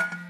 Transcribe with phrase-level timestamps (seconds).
[0.00, 0.29] you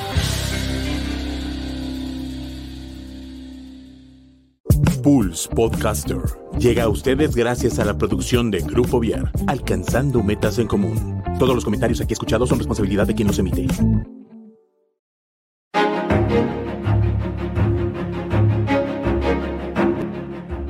[5.01, 6.21] Pulse Podcaster
[6.59, 11.23] llega a ustedes gracias a la producción de Grupo Viar, alcanzando metas en común.
[11.39, 13.65] Todos los comentarios aquí escuchados son responsabilidad de quien los emite.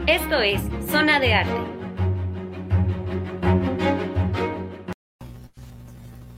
[0.08, 1.52] Esto es Zona de Arte.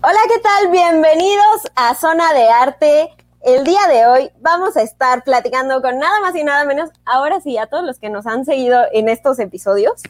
[0.02, 0.72] Hola, ¿qué tal?
[0.72, 3.23] Bienvenidos a Zona de Arte.
[3.44, 7.42] El día de hoy vamos a estar platicando con nada más y nada menos, ahora
[7.42, 10.02] sí, a todos los que nos han seguido en estos episodios.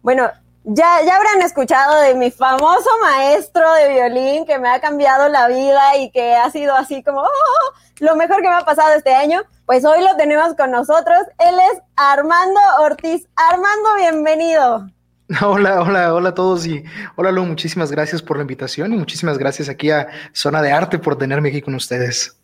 [0.00, 0.30] Bueno,
[0.64, 5.46] ya, ya habrán escuchado de mi famoso maestro de violín que me ha cambiado la
[5.48, 9.12] vida y que ha sido así como oh, lo mejor que me ha pasado este
[9.12, 9.42] año.
[9.66, 11.18] Pues hoy lo tenemos con nosotros.
[11.38, 13.28] Él es Armando Ortiz.
[13.36, 14.88] Armando, bienvenido.
[15.42, 16.84] Hola, hola, hola a todos y
[17.16, 20.98] hola Lu, muchísimas gracias por la invitación y muchísimas gracias aquí a Zona de Arte
[20.98, 22.38] por tenerme aquí con ustedes.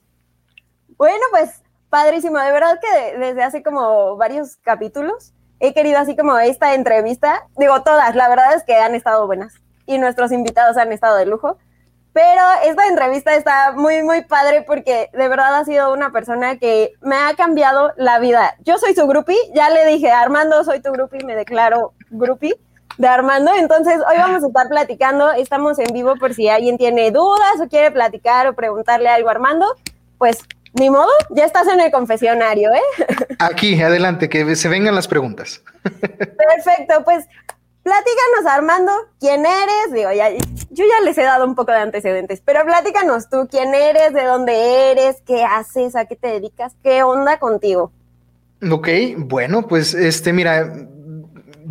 [1.01, 2.39] Bueno, pues padrísimo.
[2.39, 7.47] De verdad que desde hace como varios capítulos he querido así como esta entrevista.
[7.57, 9.55] Digo, todas, la verdad es que han estado buenas
[9.87, 11.57] y nuestros invitados han estado de lujo.
[12.13, 16.93] Pero esta entrevista está muy, muy padre porque de verdad ha sido una persona que
[17.01, 18.57] me ha cambiado la vida.
[18.63, 22.55] Yo soy su grupi, ya le dije, Armando, soy tu grupi, me declaro grupi
[22.99, 23.53] de Armando.
[23.55, 27.69] Entonces, hoy vamos a estar platicando, estamos en vivo por si alguien tiene dudas o
[27.69, 29.65] quiere platicar o preguntarle algo a Armando,
[30.19, 30.41] pues
[30.75, 33.07] ni modo, ya estás en el confesionario, ¿eh?
[33.39, 35.63] Aquí, adelante, que se vengan las preguntas.
[35.83, 37.27] Perfecto, pues
[37.83, 39.93] platícanos, Armando, quién eres.
[39.93, 43.75] Digo, ya, yo ya les he dado un poco de antecedentes, pero platícanos tú, quién
[43.75, 47.93] eres, de dónde eres, qué haces, a qué te dedicas, qué onda contigo.
[48.71, 50.71] Ok, bueno, pues este, mira,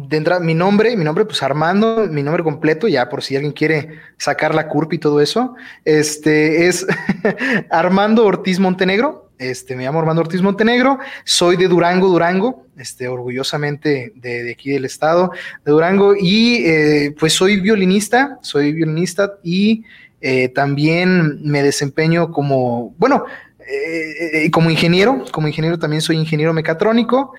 [0.08, 4.00] de mi nombre, mi nombre, pues Armando, mi nombre completo, ya por si alguien quiere
[4.18, 5.56] sacar la curva y todo eso,
[5.86, 6.86] este es
[7.70, 9.30] Armando Ortiz Montenegro.
[9.40, 14.84] Este, me llamo Armando Ortiz Montenegro, soy de Durango, Durango, este, orgullosamente de, aquí del
[14.84, 15.32] estado
[15.64, 19.86] de Durango, y eh, pues soy violinista, soy violinista y
[20.20, 23.24] eh, también me desempeño como, bueno,
[23.66, 27.32] eh, como ingeniero, como ingeniero también soy ingeniero mecatrónico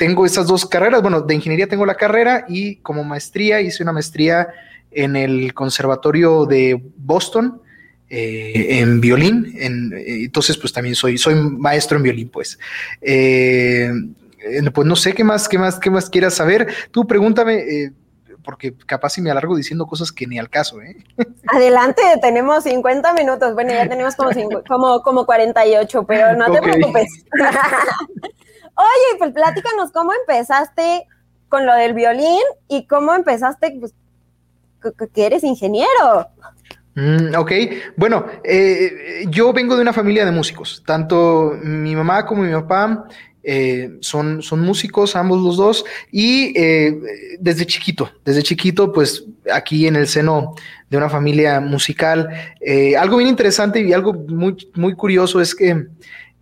[0.00, 1.02] tengo esas dos carreras.
[1.02, 4.48] Bueno, de ingeniería tengo la carrera y como maestría hice una maestría
[4.90, 7.60] en el Conservatorio de Boston.
[8.08, 12.58] Eh, en violín, en, eh, entonces pues también soy, soy maestro en violín, pues.
[13.02, 13.92] Eh,
[14.72, 16.66] pues no sé qué más, qué más, qué más quieras saber.
[16.90, 17.92] Tú pregúntame,
[18.42, 20.96] porque capaz si me alargo diciendo cosas que ni al caso, ¿eh?
[21.46, 23.52] Adelante, tenemos 50 minutos.
[23.52, 24.30] Bueno, ya tenemos como,
[24.66, 27.26] como, como 48, pero no te preocupes.
[28.80, 31.06] Oye, pues platícanos cómo empezaste
[31.50, 33.92] con lo del violín y cómo empezaste, pues,
[35.12, 36.28] que eres ingeniero.
[36.94, 37.52] Mm, ok,
[37.96, 43.06] bueno, eh, yo vengo de una familia de músicos, tanto mi mamá como mi papá
[43.42, 46.98] eh, son, son músicos, ambos los dos, y eh,
[47.38, 50.54] desde chiquito, desde chiquito, pues aquí en el seno
[50.88, 52.28] de una familia musical,
[52.98, 55.86] algo bien interesante y algo muy, muy curioso es que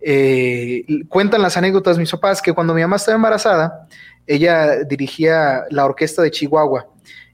[0.01, 3.87] eh, cuentan las anécdotas mis papás que cuando mi mamá estaba embarazada,
[4.25, 6.87] ella dirigía la orquesta de Chihuahua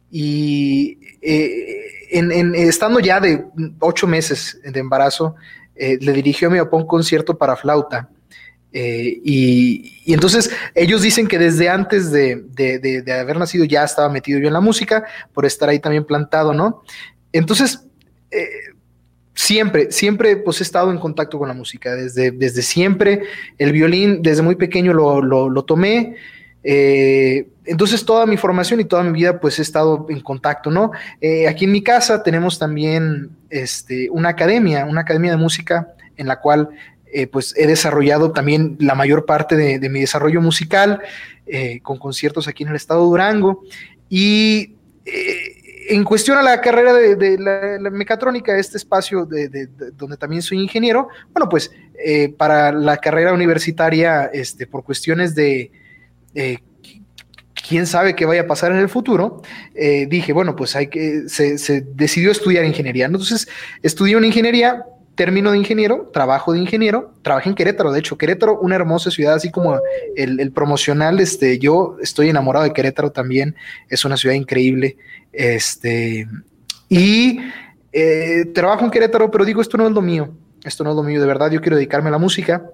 [0.10, 3.46] y eh, en, estando ya de
[3.80, 5.36] ocho meses de embarazo,
[5.76, 8.10] eh, le dirigió a mi papá un concierto para flauta.
[8.78, 14.48] Y, entonces ellos dicen que desde antes de, de, haber nacido ya estaba metido yo
[14.48, 16.84] en la música, por estar ahí también plantado, ¿no?
[17.32, 17.86] Entonces,
[19.36, 23.24] siempre, siempre pues he estado en contacto con la música, desde, desde siempre.
[23.58, 26.16] El violín, desde muy pequeño lo, lo, tomé.
[26.64, 30.92] Eh, entonces toda mi formación y toda mi vida pues he estado en contacto, ¿no?
[31.22, 36.28] Eh, aquí en mi casa tenemos también este, una academia, una academia de música en
[36.28, 36.70] la cual
[37.14, 41.02] eh, pues he desarrollado también la mayor parte de, mi desarrollo musical
[41.84, 43.64] con conciertos aquí en el estado de Durango.
[44.10, 44.74] Y
[45.90, 51.10] en cuestión a la carrera de, la, mecatrónica, este espacio de, donde también soy ingeniero,
[51.32, 51.72] bueno, pues
[52.38, 55.72] para la carrera universitaria, este, por cuestiones de
[57.68, 59.42] quién sabe qué vaya a pasar en el futuro,
[59.74, 63.06] eh, dije, bueno, pues hay que, se, decidió estudiar ingeniería.
[63.06, 63.48] Entonces,
[63.82, 64.86] estudié una ingeniería,
[65.16, 69.36] termino de ingeniero, trabajo de ingeniero, trabajé en Querétaro, de hecho, Querétaro, una hermosa ciudad,
[69.36, 69.80] así como
[70.16, 73.56] el, promocional, este, yo estoy enamorado de Querétaro también,
[73.90, 74.98] es una ciudad increíble,
[75.32, 76.28] este,
[76.90, 77.40] y
[77.92, 81.04] eh, trabajo en Querétaro, pero digo, esto no es lo mío, esto no es lo
[81.04, 82.70] mío, de verdad, yo quiero dedicarme a la música,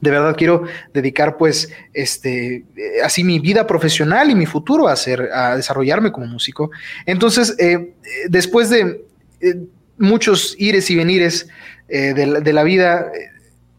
[0.00, 0.64] de verdad quiero
[0.94, 4.94] dedicar pues este eh, así mi vida profesional y mi futuro a
[5.34, 6.70] a desarrollarme como músico.
[7.04, 7.92] Entonces eh,
[8.26, 9.04] después de
[10.00, 11.48] muchos ires y venires
[11.88, 13.10] de la, vida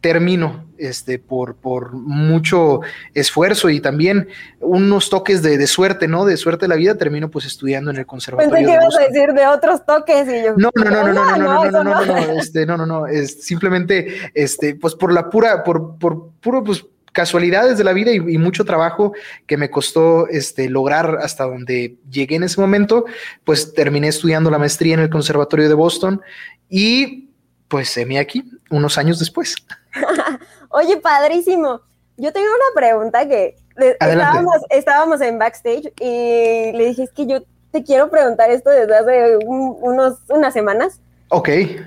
[0.01, 2.81] termino este, por, por mucho
[3.13, 4.27] esfuerzo y también
[4.59, 6.25] unos toques de, suerte, ¿no?
[6.25, 8.51] De suerte de la vida, termino pues estudiando en el conservatorio.
[8.51, 10.55] Pensé que ibas a decir de otros toques y yo.
[10.57, 13.07] No, no, no, no, no, no, no, no, no, no, no, este, no, no, no,
[13.07, 18.11] es simplemente, este, pues por la pura, por, por puro, pues casualidades de la vida
[18.11, 19.13] y, mucho trabajo
[19.47, 23.05] que me costó este, lograr hasta donde llegué en ese momento,
[23.43, 26.21] pues terminé estudiando la maestría en el Conservatorio de Boston
[26.69, 27.29] y
[27.67, 29.55] pues se me aquí unos años después.
[30.69, 31.81] Oye, padrísimo.
[32.17, 37.43] Yo tengo una pregunta que estábamos, estábamos, en backstage y le dije, es que yo
[37.71, 40.99] te quiero preguntar esto desde hace unos, unas semanas.
[41.29, 41.47] Ok.
[41.47, 41.81] ¿Qué,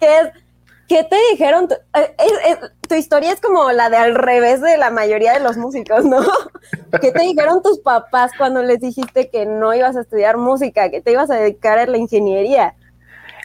[0.00, 0.28] es,
[0.88, 1.68] ¿Qué te dijeron?
[1.94, 2.56] Eh,
[2.88, 6.20] tu historia es como la de al revés de la mayoría de los músicos, ¿no?
[7.02, 11.02] ¿Qué te dijeron tus papás cuando les dijiste que no ibas a estudiar música, que
[11.02, 12.74] te ibas a dedicar a la ingeniería?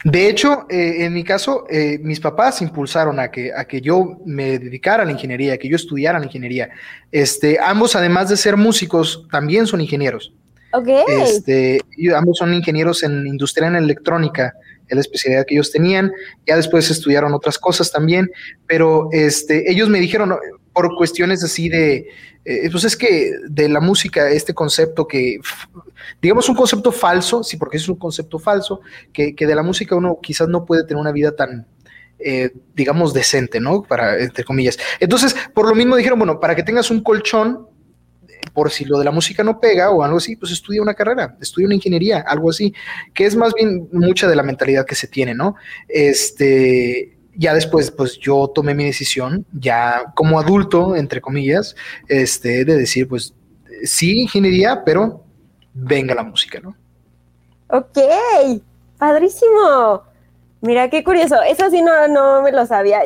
[0.06, 4.18] De hecho, eh, en mi caso, eh, mis papás impulsaron a que, a que yo
[4.26, 6.70] me dedicara a la ingeniería, que yo estudiara la ingeniería.
[7.12, 10.34] Este, ambos, además de ser músicos, también son ingenieros.
[10.74, 10.88] Ok.
[11.08, 11.82] Este,
[12.16, 14.54] ambos son ingenieros en industria en electrónica,
[14.88, 16.12] es la especialidad que ellos tenían.
[16.46, 18.30] Ya después estudiaron otras cosas también,
[18.68, 20.36] pero este, ellos me dijeron,
[20.74, 22.08] por cuestiones así de,
[22.46, 25.40] eh, pues es que de la música, este concepto que,
[26.22, 28.82] digamos un concepto falso, sí, porque es un concepto falso,
[29.14, 31.68] que, que de la música uno quizás no puede tener una vida tan,
[32.18, 33.84] eh, digamos, decente, ¿no?
[33.84, 34.80] Para, entre comillas.
[35.00, 37.68] Entonces, por lo mismo dijeron, bueno, para que tengas un colchón,
[38.54, 41.38] por si lo de la música no pega o algo así, pues estudia una carrera,
[41.42, 42.74] estudia una ingeniería, algo así,
[43.14, 45.56] que es más bien mucha de la mentalidad que se tiene, ¿no?
[45.88, 51.76] Este, ya después, pues yo tomé mi decisión, ya como adulto, entre comillas,
[52.08, 53.34] este, de decir, pues
[53.84, 55.24] sí, ingeniería, pero
[55.74, 56.76] venga la música, ¿no?
[57.70, 57.98] Ok,
[58.98, 60.04] padrísimo.
[60.64, 61.42] Mira, qué curioso.
[61.42, 63.02] Eso sí no, no me lo sabía.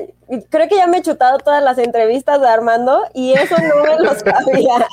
[0.49, 4.03] Creo que ya me he chutado todas las entrevistas de Armando y eso no me
[4.03, 4.87] lo sabía.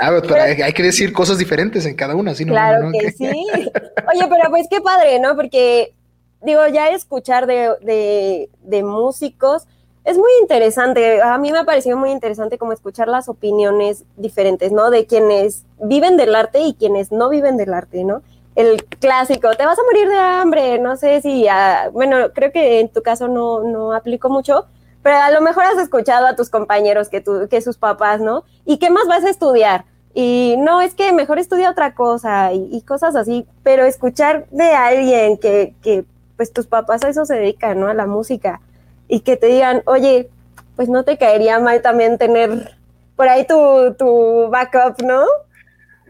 [0.00, 2.44] ah, pero, hay que decir cosas diferentes en cada una, ¿sí?
[2.44, 3.24] No, claro que sí.
[3.54, 5.36] Oye, pero pues qué padre, ¿no?
[5.36, 5.94] Porque,
[6.42, 9.68] digo, ya escuchar de, de, de músicos
[10.02, 11.22] es muy interesante.
[11.22, 14.90] A mí me ha parecido muy interesante como escuchar las opiniones diferentes, ¿no?
[14.90, 18.22] De quienes viven del arte y quienes no viven del arte, ¿no?
[18.58, 21.46] El clásico, te vas a morir de hambre, no sé si,
[21.92, 24.66] bueno, creo que en tu caso no, no aplicó mucho,
[25.00, 28.42] pero a lo mejor has escuchado a tus compañeros que, tu, que sus papás, ¿no?
[28.64, 29.84] ¿Y qué más vas a estudiar?
[30.12, 35.38] Y no, es que mejor estudia otra cosa y, cosas así, pero escuchar de alguien
[35.38, 36.04] que, que,
[36.36, 37.86] pues tus papás a eso se dedican, ¿no?
[37.86, 38.60] A la música,
[39.06, 40.30] y que te digan, oye,
[40.74, 42.76] pues no te caería mal también tener
[43.14, 45.22] por ahí tu, tu backup, ¿no?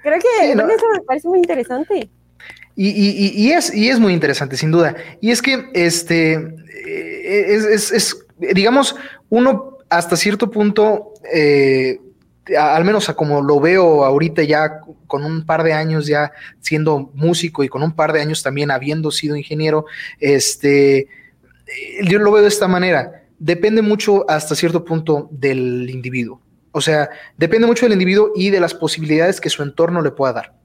[0.01, 2.09] Creo que eso me parece muy interesante.
[2.81, 4.95] Y, es, y es muy interesante, sin duda.
[5.21, 8.95] Y es que, este, eh, es, digamos,
[9.31, 11.99] uno hasta cierto punto, eh,
[12.57, 16.31] al menos a como lo veo ahorita ya con un par de años ya
[16.61, 19.87] siendo músico y con un par de años también habiendo sido ingeniero,
[20.21, 21.09] este,
[22.05, 23.25] yo lo veo de esta manera.
[23.41, 26.41] Depende mucho hasta cierto punto del individuo.
[26.71, 30.33] O sea, depende mucho del individuo y de las posibilidades que su entorno le pueda
[30.33, 30.58] dar.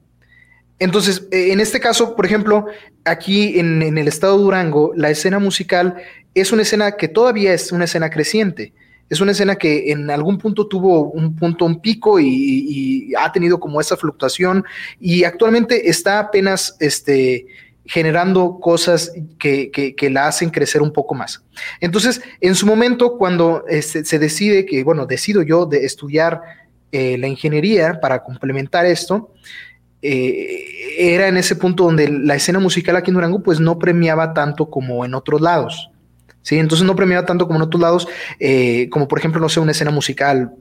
[0.78, 2.66] Entonces, eh, en este caso, por ejemplo,
[3.04, 5.96] aquí en, el estado de Durango, la escena musical
[6.34, 8.72] es una escena que todavía es una escena creciente.
[9.10, 13.60] Es una escena que en algún punto tuvo un punto, un pico y, ha tenido
[13.60, 14.64] como esa fluctuación
[14.98, 17.46] y actualmente está apenas este,
[17.86, 21.44] generando cosas que, la hacen crecer un poco más.
[21.80, 26.40] Entonces, en su momento, cuando este, se decide que, bueno, decido yo de estudiar
[26.90, 29.32] eh, la ingeniería para complementar esto,
[30.04, 30.66] eh,
[30.98, 34.68] era en ese punto donde la escena musical aquí en Durango pues no premiaba tanto
[34.68, 35.90] como en otros lados.
[36.42, 36.58] ¿sí?
[36.58, 38.08] Entonces no premiaba tanto como en otros lados,
[38.38, 40.52] eh, como por ejemplo, no sé, una escena musical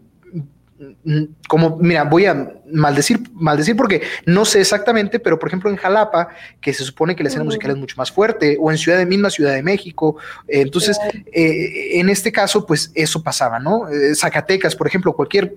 [1.04, 5.76] Mm, como, mira, voy a maldecir, maldecir porque no sé exactamente, pero por ejemplo en
[5.76, 8.98] Jalapa, que se supone que la escena musical es mucho más fuerte, o en Ciudad
[8.98, 10.98] de misma Ciudad de México, eh, entonces
[11.32, 13.88] eh, en este caso, pues eso pasaba, ¿no?
[13.90, 15.56] Eh, Zacatecas, por ejemplo, cualquier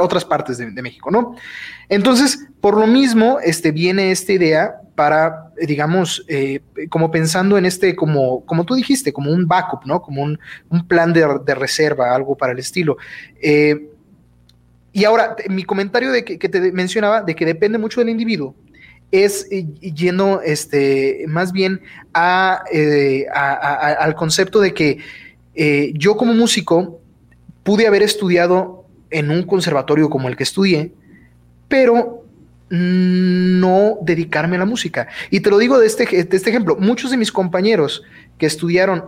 [0.00, 1.34] otras partes de, México, ¿no?
[1.88, 6.26] Entonces, por lo mismo, este, viene esta idea para, digamos,
[6.90, 10.02] como pensando en este, como, como tú dijiste, como un backup, ¿no?
[10.02, 10.38] Como un,
[10.88, 12.96] plan de, reserva, algo para el estilo.
[13.40, 13.88] Eh,
[14.92, 18.56] y ahora, mi comentario de que, te mencionaba, de que depende mucho del individuo,
[19.12, 21.80] es eh, yendo este, más bien
[22.72, 24.98] eh, al concepto de que
[25.54, 27.00] eh, yo como músico
[27.62, 30.92] pude haber estudiado en un conservatorio como el que estudié,
[31.68, 32.24] pero
[32.70, 35.08] no dedicarme a la música.
[35.30, 38.02] Y te lo digo de este, de este ejemplo, muchos de mis compañeros
[38.36, 39.04] que estudiaron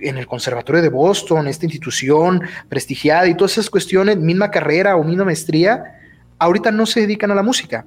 [0.00, 5.04] en el Conservatorio de Boston, esta institución prestigiada y todas esas cuestiones, misma carrera o
[5.04, 5.98] misma maestría,
[6.38, 7.86] ahorita no se dedican a la música.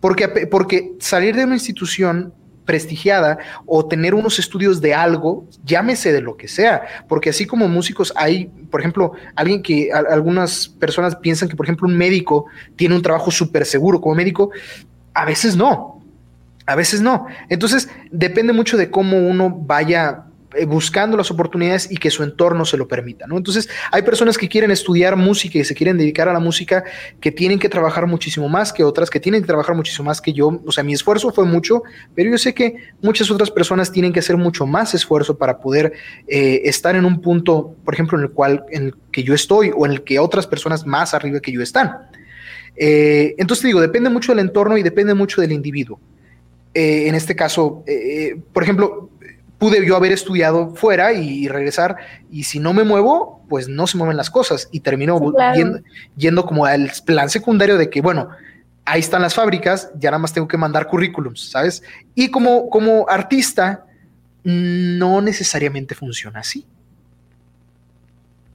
[0.00, 2.32] Porque, porque salir de una institución
[2.70, 3.36] prestigiada
[3.66, 8.12] o tener unos estudios de algo, llámese de lo que sea, porque así como músicos
[8.14, 12.46] hay, por ejemplo, alguien que algunas personas piensan que, por ejemplo, un médico
[12.76, 14.52] tiene un trabajo súper seguro como médico,
[15.14, 16.00] a veces no,
[16.64, 17.26] a veces no.
[17.48, 20.26] Entonces, depende mucho de cómo uno vaya
[20.66, 23.36] buscando las oportunidades y que su entorno se lo permita, ¿no?
[23.36, 26.84] Entonces, hay personas que quieren estudiar música y se quieren dedicar a la música
[27.20, 30.32] que tienen que trabajar muchísimo más que otras, que tienen que trabajar muchísimo más que
[30.32, 30.60] yo.
[30.66, 31.82] O sea, mi esfuerzo fue mucho,
[32.14, 35.92] pero yo sé que muchas otras personas tienen que hacer mucho más esfuerzo para poder
[36.26, 39.70] eh, estar en un punto, por ejemplo, en el cual en el que yo estoy
[39.74, 41.92] o en el que otras personas más arriba que yo están.
[42.76, 46.00] Eh, entonces, digo, depende mucho del entorno y depende mucho del individuo.
[46.72, 47.84] en este caso,
[48.52, 49.10] por ejemplo,
[49.60, 51.96] pude yo haber estudiado fuera y, regresar,
[52.30, 55.20] y si no me muevo, pues no se mueven las cosas, y termino
[56.16, 58.30] yendo, como al plan secundario de que, bueno,
[58.86, 61.82] ahí están las fábricas, ya nada más tengo que mandar currículums, ¿sabes?
[62.14, 63.84] Y como, como artista,
[64.44, 66.66] no necesariamente funciona así.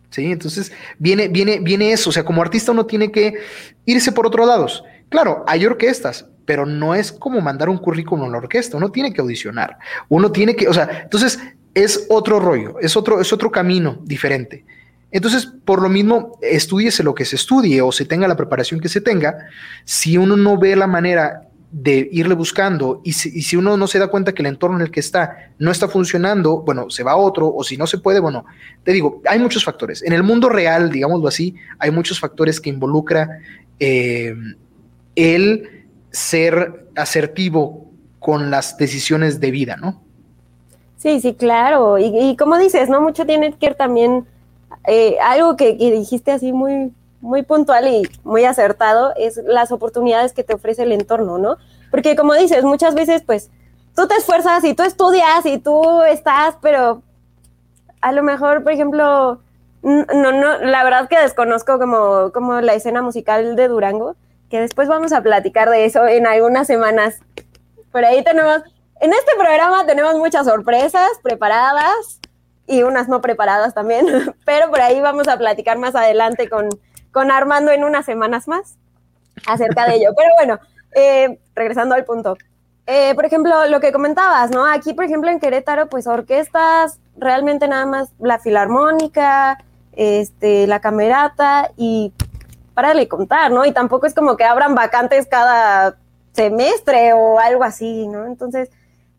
[0.10, 0.32] ¿Sí?
[0.32, 3.36] Entonces viene, viene, viene eso, o sea, como artista uno tiene que
[3.86, 4.84] irse por otros lados.
[5.10, 9.14] Claro, hay orquestas, pero no es como mandar un currículum a la orquesta, uno tiene
[9.14, 9.78] que audicionar,
[10.10, 11.40] uno tiene que, o sea, entonces
[11.74, 14.66] es otro rollo, es otro, es otro camino diferente.
[15.12, 18.90] Entonces, por lo mismo, estudiese lo que se estudie o se tenga la preparación que
[18.90, 19.38] se tenga,
[19.86, 23.88] si uno no ve la manera de irle buscando y si, y si, uno no
[23.88, 27.04] se da cuenta que el entorno en el que está no está funcionando, bueno, se
[27.04, 28.46] va a otro o si no se puede, bueno,
[28.84, 30.02] te digo, hay muchos factores.
[30.04, 33.40] En el mundo real, digámoslo así, hay muchos factores que involucra
[33.80, 34.36] eh,
[35.16, 35.75] el
[36.16, 40.02] ser asertivo con las decisiones de vida, ¿no?
[40.98, 41.98] Sí, sí, claro.
[41.98, 43.02] Y, como dices, ¿no?
[43.02, 44.26] Mucho tiene que ver también
[44.88, 50.44] eh, algo que, dijiste así muy, muy puntual y muy acertado, es las oportunidades que
[50.44, 51.58] te ofrece el entorno, ¿no?
[51.92, 53.52] Porque como dices, muchas veces, pues,
[53.94, 57.02] tú te esfuerzas y tú estudias y tú estás, pero
[58.00, 59.42] a lo mejor, por ejemplo,
[59.84, 64.16] no, no, la verdad que desconozco como, como la escena musical de Durango,
[64.50, 67.20] que después vamos a platicar de eso en algunas semanas.
[67.92, 68.62] Por ahí tenemos,
[69.02, 72.20] en este programa tenemos muchas sorpresas preparadas
[72.68, 74.06] y unas no preparadas también,
[74.46, 76.70] pero por ahí vamos a platicar más adelante con,
[77.12, 78.78] con Armando en unas semanas más
[79.48, 80.10] acerca de ello.
[80.16, 80.60] Pero bueno,
[80.96, 82.38] eh, regresando al punto.
[82.88, 84.66] Eh, por ejemplo, lo que comentabas, ¿no?
[84.66, 89.58] Aquí, por ejemplo, en Querétaro, pues orquestas, realmente nada más la filarmónica,
[89.94, 92.14] este, la camerata y
[92.76, 93.66] para de contar, ¿no?
[93.66, 95.98] Y tampoco es como que abran vacantes cada
[96.34, 98.28] semestre o algo así, ¿no?
[98.28, 98.70] Entonces,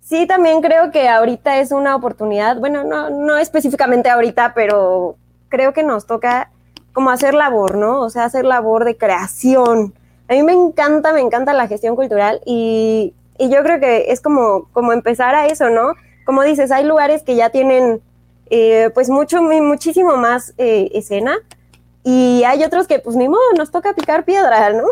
[0.03, 5.17] sí, también creo que ahorita es una oportunidad, bueno, no, no específicamente ahorita, pero
[5.49, 6.51] creo que nos toca
[6.93, 8.03] como hacer labor, ¿no?
[8.03, 9.95] O sea, hacer labor de creación.
[10.29, 14.21] A mí me encanta, me encanta la gestión cultural y, y yo creo que es
[14.21, 15.95] como, como empezar a eso, ¿no?
[16.25, 18.03] Como dices, hay lugares que ya tienen
[18.49, 21.37] eh, pues mucho, muchísimo más eh, escena,
[22.09, 24.85] y hay otros que, pues ni modo, nos toca picar piedra, ¿no?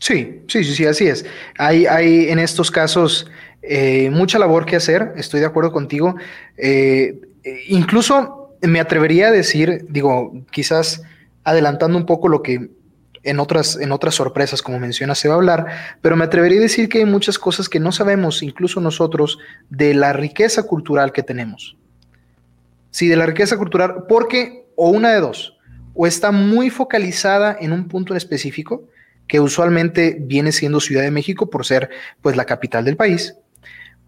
[0.00, 1.24] Sí, sí, sí, sí, así es.
[1.56, 3.30] Hay, hay en estos casos
[3.62, 6.16] eh, mucha labor que hacer, estoy de acuerdo contigo.
[6.56, 7.20] Eh,
[7.68, 11.00] incluso me atrevería a decir, digo, quizás
[11.44, 12.70] adelantando un poco lo que
[13.22, 15.66] en otras, en otras sorpresas, como mencionas, se va a hablar,
[16.00, 19.38] pero me atrevería a decir que hay muchas cosas que no sabemos, incluso nosotros,
[19.68, 21.76] de la riqueza cultural que tenemos.
[22.90, 25.59] Sí, de la riqueza cultural, porque, o una de dos,
[26.02, 28.88] o está muy focalizada en un punto específico,
[29.28, 31.90] que usualmente viene siendo Ciudad de México por ser
[32.22, 33.34] pues la capital del país,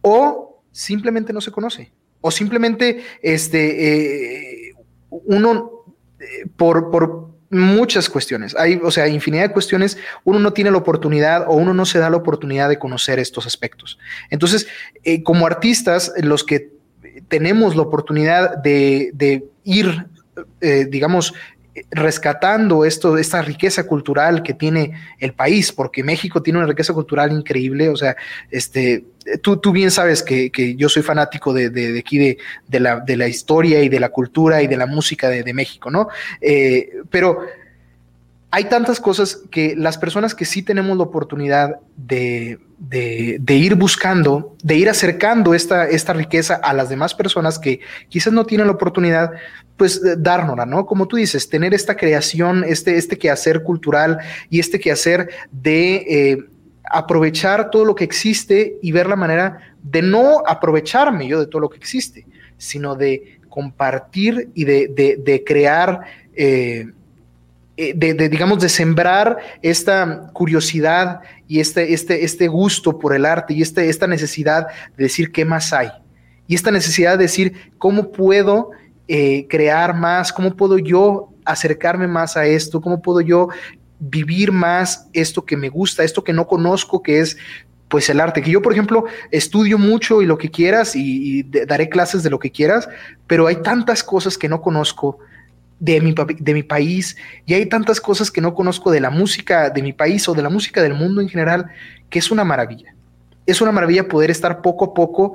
[0.00, 1.92] o simplemente no se conoce.
[2.22, 4.74] o simplemente este, eh,
[5.10, 5.84] uno,
[6.18, 10.78] eh, por, por muchas cuestiones, hay, o sea, infinidad de cuestiones, uno no tiene la
[10.78, 13.98] oportunidad o uno no se da la oportunidad de conocer estos aspectos.
[14.30, 14.66] Entonces,
[15.04, 16.70] eh, como artistas, los que
[17.28, 20.06] tenemos la oportunidad de, ir,
[20.88, 21.34] digamos,
[21.90, 27.32] rescatando esto, esta riqueza cultural que tiene el país, porque México tiene una riqueza cultural
[27.32, 28.16] increíble, o sea,
[28.50, 29.04] este,
[29.40, 33.28] tú, tú bien sabes que, yo soy fanático de, de, aquí, de, la, de la
[33.28, 36.08] historia y de la cultura y de la música de, México, ¿no?
[36.40, 37.40] Eh, pero
[38.54, 42.58] hay tantas cosas que las personas que sí tenemos la oportunidad de,
[43.48, 47.80] ir buscando, de ir acercando esta, riqueza a las demás personas que
[48.10, 49.32] quizás no tienen la oportunidad,
[49.78, 50.84] pues dárnosla, ¿no?
[50.84, 54.18] Como tú dices, tener esta creación, este, este quehacer cultural
[54.50, 56.44] y este quehacer de eh,
[56.90, 61.60] aprovechar todo lo que existe y ver la manera de no aprovecharme yo de todo
[61.60, 62.26] lo que existe,
[62.58, 66.02] sino de compartir y de, crear.
[66.34, 66.84] Eh,
[67.78, 73.54] eh, de, digamos, de sembrar esta curiosidad y este, este, este gusto por el arte
[73.54, 75.88] y este, esta necesidad de decir qué más hay.
[76.46, 78.72] Y esta necesidad de decir cómo puedo
[79.08, 83.48] eh, crear más, cómo puedo yo acercarme más a esto, cómo puedo yo
[83.98, 87.38] vivir más esto que me gusta, esto que no conozco, que es
[87.88, 91.88] pues el arte, que yo por ejemplo estudio mucho y lo que quieras y daré
[91.88, 92.88] clases de lo que quieras,
[93.26, 95.18] pero hay tantas cosas que no conozco
[95.82, 99.68] de mi, de mi país y hay tantas cosas que no conozco de la música
[99.68, 101.66] de mi país o de la música del mundo en general,
[102.08, 102.94] que es una maravilla.
[103.46, 105.34] Es una maravilla poder estar poco a poco,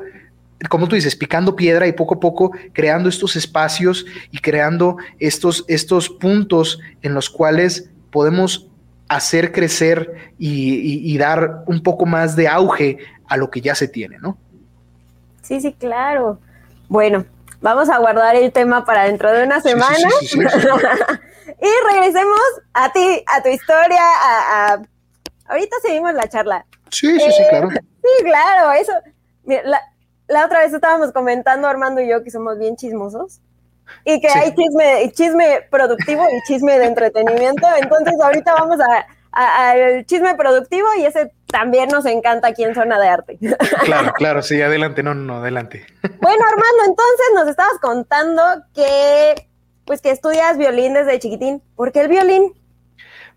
[0.69, 5.65] como tú dices, picando piedra y poco a poco creando estos espacios y creando estos,
[5.67, 8.67] estos puntos en los cuales podemos
[9.09, 13.89] hacer crecer y, y dar un poco más de auge a lo que ya se
[13.89, 14.37] tiene, ¿no?
[15.41, 16.39] Sí, sí, claro.
[16.87, 17.25] Bueno,
[17.61, 20.09] Vamos a guardar el tema para dentro de una semana.
[20.31, 22.39] y regresemos
[22.73, 24.81] a ti, a tu historia, a,
[25.47, 26.65] Ahorita seguimos la charla.
[26.91, 27.69] Sí, sí, sí, eh, claro.
[28.07, 28.93] Sí, claro, eso.
[30.27, 33.41] la, otra vez estábamos comentando, Armando y yo, que somos bien chismosos.
[34.05, 37.67] Y que hay chisme, chisme productivo y chisme de entretenimiento.
[37.81, 42.99] Entonces, ahorita vamos a, al chisme productivo y ese también nos encanta aquí en Zona
[42.99, 43.37] de Arte.
[43.85, 45.85] Claro, claro, sí, adelante, no, no, adelante.
[46.19, 48.41] Bueno, Armando, entonces nos estabas contando
[48.73, 49.47] que,
[49.85, 51.61] pues que estudias violín desde chiquitín.
[51.75, 52.53] ¿Por qué el violín?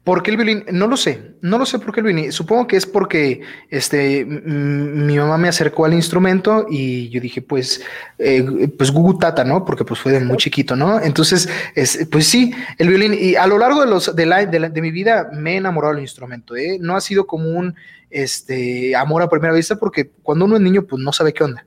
[0.04, 0.64] ¿Por qué el violín?
[0.72, 2.32] No lo sé, no lo sé por qué el violín.
[2.32, 7.82] Supongo que es porque este, mi mamá me acercó al instrumento y yo dije, pues,
[8.18, 9.62] eh, pues Gugu Tata, ¿no?
[9.64, 10.98] Porque pues fue de muy chiquito, ¿no?
[11.00, 13.12] Entonces, es, pues sí, el violín.
[13.12, 16.02] Y a lo largo de, los, de, la, de, mi vida me he enamorado del
[16.02, 16.78] instrumento, ¿eh?
[16.80, 17.74] No ha sido como un
[18.08, 21.66] este, amor a primera vista porque cuando uno es niño, pues no sabe qué onda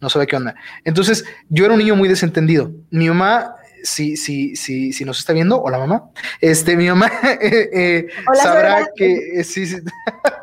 [0.00, 0.54] no sabe qué onda.
[0.84, 2.70] Entonces, yo era un niño muy desentendido.
[2.90, 7.70] Mi mamá si, si, si, si nos está viendo, hola mamá, este, mi mamá eh,
[7.72, 8.06] eh,
[8.42, 9.64] sabrá que, eh, sí,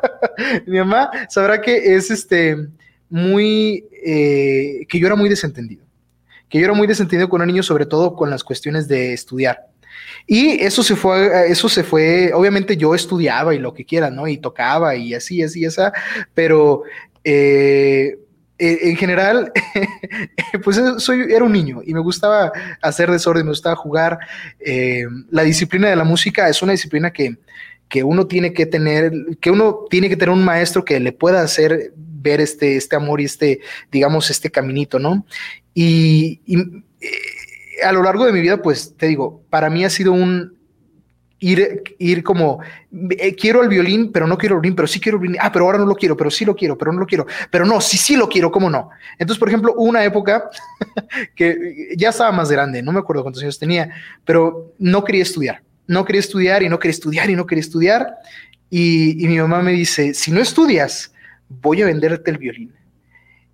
[0.66, 2.56] mi mamá sabrá que es este,
[3.10, 5.84] muy, que yo era muy desentendido,
[6.48, 9.66] que yo era muy desentendido con un niño, sobre todo con las cuestiones de estudiar.
[10.26, 14.28] Y eso se fue, eso se fue, obviamente yo estudiaba y lo que quiera, ¿no?
[14.28, 15.92] Y tocaba y así, así, esa,
[16.32, 16.84] pero
[17.24, 18.18] eh,
[18.64, 19.52] en general,
[20.62, 24.18] pues soy, era un niño y me gustaba hacer desorden, me gustaba jugar.
[24.60, 27.38] Eh, la disciplina de la música es una disciplina que,
[27.88, 31.42] que, uno tiene que tener, que uno tiene que tener un maestro que le pueda
[31.42, 35.26] hacer ver este, este amor y este, digamos, este caminito, ¿no?
[35.74, 36.40] Y,
[37.00, 37.08] eh,
[37.84, 40.56] a lo largo de mi vida, pues te digo, para mí ha sido un,
[41.42, 42.60] ir, ir como,
[43.10, 45.50] eh, quiero el violín, pero no quiero el violín, pero sí quiero el violín, ah,
[45.52, 47.80] pero ahora no lo quiero, pero sí lo quiero, pero no lo quiero, pero no,
[47.80, 48.90] sí, sí lo quiero, ¿cómo no?
[49.18, 50.48] Entonces, por ejemplo, una época
[51.34, 53.90] que ya estaba más grande, no me acuerdo cuántos años tenía,
[54.24, 58.14] pero no quería estudiar, no quería estudiar y no quería estudiar y no quería estudiar.
[58.70, 61.12] Y, y mi mamá me dice, si no estudias,
[61.48, 62.72] voy a venderte el violín.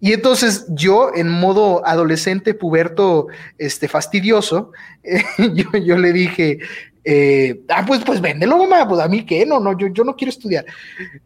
[0.01, 4.73] Y entonces yo, en modo adolescente, puberto, este, fastidioso,
[5.55, 6.59] yo, yo, le dije,
[7.11, 10.15] eh, ah, pues, pues véndelo, mamá, pues a mí qué, no, no, yo, yo no
[10.15, 10.67] quiero estudiar.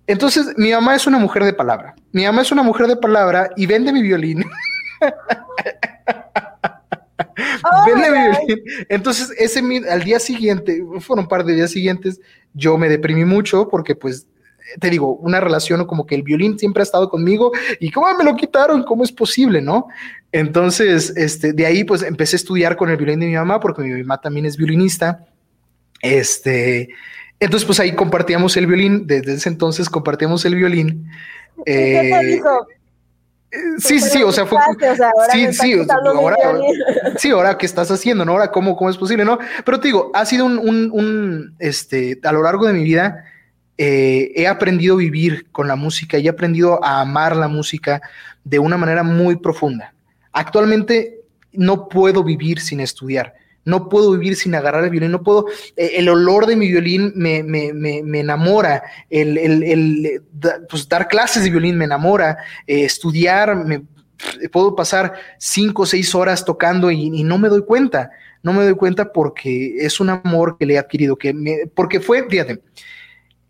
[0.07, 1.97] Entonces, mi mamá es una mujer de palabra.
[2.13, 4.45] Mi mamá es una mujer de palabra y vende mi violín.
[7.87, 8.65] vende mi violín.
[8.89, 12.21] Entonces, ese al día siguiente, fueron un par de días siguientes,
[12.55, 14.29] yo me deprimí mucho porque pues
[14.79, 18.23] te digo, una relación como que el violín siempre ha estado conmigo y cómo me
[18.23, 19.89] lo quitaron, cómo es posible, ¿no?
[20.31, 23.83] Entonces, este, de ahí pues empecé a estudiar con el violín de mi mamá porque
[23.83, 25.27] mi mamá también es violinista
[26.03, 26.91] este,
[27.41, 31.09] entonces, pues ahí compartíamos el violín, desde ese entonces compartíamos el violín.
[31.65, 32.67] ¿Qué te eh, dijo?
[33.79, 34.59] Sí, sí, sí, o sea, fue.
[35.31, 36.37] sí, sí, ahora,
[37.19, 38.33] sí, ahora qué estás haciendo, ¿no?
[38.33, 39.39] Ahora, ¿cómo, cómo es posible, no?
[39.65, 43.25] Pero te digo, ha sido un, un, este, a lo largo de mi vida,
[43.77, 48.01] eh, he aprendido a vivir con la música y he aprendido a amar la música
[48.45, 49.93] de una manera muy profunda.
[50.33, 51.21] Actualmente
[51.53, 53.35] no puedo vivir sin estudiar.
[53.65, 55.47] No puedo vivir sin agarrar el violín, no puedo,
[55.77, 60.23] eh, el olor de mi violín me, me, me, me enamora, el, el, el
[60.69, 63.85] pues, dar clases de violín me enamora, eh, estudiar, me,
[64.51, 68.11] puedo pasar cinco o seis horas tocando y, no me doy cuenta,
[68.43, 72.01] no me doy cuenta porque es un amor que le he adquirido, que me, porque
[72.01, 72.63] fue, fíjate,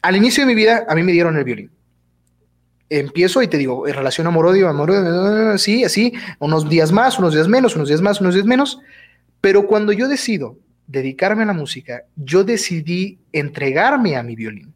[0.03, 1.70] al inicio de mi vida a mí me dieron el violín.
[2.88, 7.48] Empiezo y te digo, en relación amor-odio, amor-odio, sí, así, unos días más, unos días
[7.48, 8.81] menos, unos días más, unos días menos,
[9.42, 14.72] pero cuando yo decido dedicarme a la música, yo decidí entregarme a mi violín.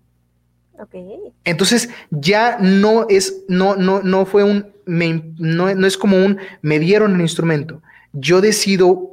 [0.79, 1.03] Okay.
[1.45, 6.79] Entonces ya no es, no, no, no fue un, no, no es como un, me
[6.79, 7.81] dieron el instrumento.
[8.13, 9.13] Yo decido,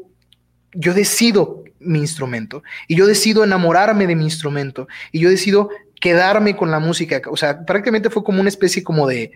[0.73, 5.69] yo decido mi instrumento y yo decido enamorarme de mi instrumento y yo decido
[6.01, 7.21] quedarme con la música.
[7.29, 9.31] O sea, prácticamente fue como una especie como de,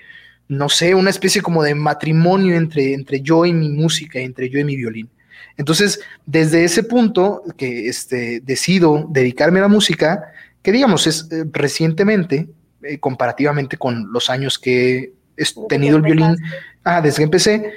[0.47, 4.59] no sé, una especie como de matrimonio entre, entre yo y mi música, entre yo
[4.59, 5.09] y mi violín.
[5.55, 10.31] Entonces, desde ese punto que este, decido dedicarme a la música,
[10.61, 12.49] que digamos es eh, recientemente,
[12.83, 16.35] eh, comparativamente con los años que he tenido el violín,
[16.83, 17.73] ah, desde que empecé,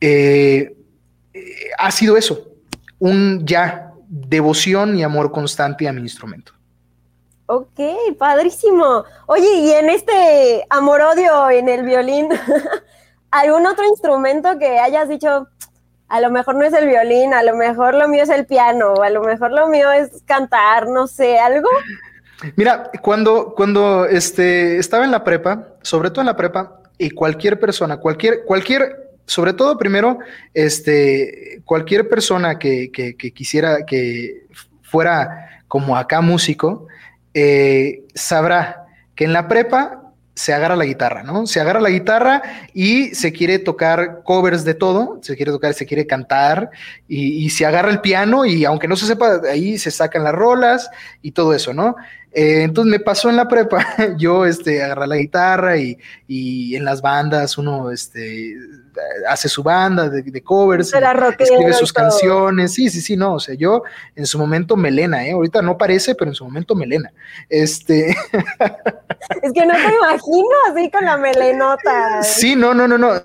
[0.00, 0.76] eh,
[1.78, 2.48] ha sido eso,
[2.98, 6.52] un ya devoción y amor constante a mi instrumento.
[7.46, 7.80] Ok,
[8.18, 9.04] padrísimo.
[9.26, 12.28] Oye, y en este amor-odio en el violín,
[13.30, 15.48] ¿algún otro instrumento que hayas dicho,
[16.14, 19.02] a lo mejor no es el violín, a lo mejor lo mío es el piano,
[19.02, 21.68] a lo mejor lo mío es cantar, no sé, algo.
[22.54, 27.58] Mira, cuando, cuando este, estaba en la prepa, sobre todo en la prepa, y cualquier
[27.58, 30.20] persona, cualquier, cualquier, sobre todo primero,
[30.52, 34.46] este, cualquier persona que, que, quisiera que
[34.82, 36.86] fuera como acá músico,
[37.34, 40.03] eh, sabrá que en la prepa
[40.34, 41.46] se agarra la guitarra, ¿no?
[41.46, 42.42] Se agarra la guitarra
[42.72, 46.70] y se quiere tocar covers de todo, se quiere tocar, se quiere cantar
[47.06, 50.90] y, se agarra el piano y aunque no se sepa, ahí se sacan las rolas
[51.22, 51.94] y todo eso, ¿no?
[52.36, 53.86] Eh, entonces me pasó en la prepa,
[54.18, 58.56] yo este, agarré la guitarra y, y, en las bandas uno este,
[59.28, 63.84] hace su banda de, covers, escribe sus canciones, sí, sí, sí, no, o sea, yo
[64.16, 65.30] en su momento melena, ¿eh?
[65.30, 67.12] ahorita no parece, pero en su momento melena.
[67.48, 68.16] Este...
[69.42, 72.22] Es que no te imagino así con la melenota.
[72.22, 73.20] Sí, no, no, no, no,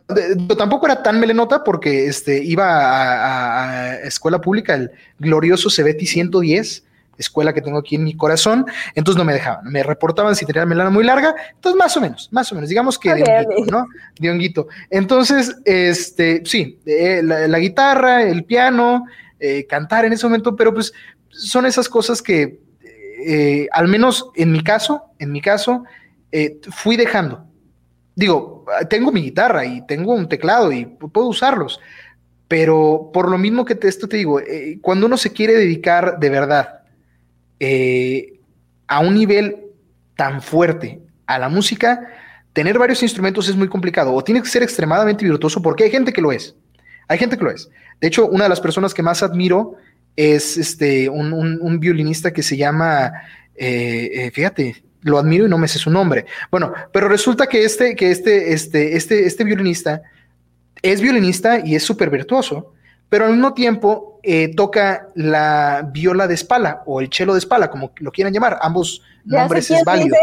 [0.55, 6.83] tampoco era tan melenota porque este, iba a, a escuela pública, el glorioso Cebeti 110,
[7.19, 10.61] escuela que tengo aquí en mi corazón, entonces no me dejaban, me reportaban si tenía
[10.61, 13.71] la melena muy larga, entonces más o menos, más o menos, digamos que de honguito,
[13.71, 13.87] ¿no?
[14.17, 14.67] De honguito.
[14.89, 19.05] Entonces, este, sí, eh, la, guitarra, el piano,
[19.39, 20.93] eh, cantar en ese momento, pero pues
[21.29, 22.59] son esas cosas que,
[23.25, 25.83] eh, al menos en mi caso, en mi caso,
[26.71, 27.45] fui dejando.
[28.15, 31.79] Digo, tengo mi guitarra y tengo un teclado y puedo usarlos,
[32.47, 34.39] pero por lo mismo que te, esto te digo,
[34.81, 36.78] cuando uno se quiere dedicar de verdad
[37.59, 38.39] eh,
[38.87, 39.57] a un nivel
[40.15, 42.07] tan fuerte a la música,
[42.53, 46.11] tener varios instrumentos es muy complicado o tiene que ser extremadamente virtuoso porque hay gente
[46.11, 46.55] que lo es.
[47.07, 47.69] Hay gente que lo es.
[48.01, 49.75] De hecho, una de las personas que más admiro
[50.15, 53.11] es este, un, violinista que se llama,
[53.55, 56.25] eh, eh, fíjate, lo admiro y no me sé su nombre.
[56.51, 60.01] Bueno, pero resulta que este, que este, este, este, este violinista
[60.81, 62.73] es violinista y es súper virtuoso,
[63.09, 67.69] pero al mismo tiempo eh, toca la viola de espala o el chelo de espala,
[67.69, 68.59] como lo quieran llamar.
[68.61, 70.15] Ambos nombres es válido.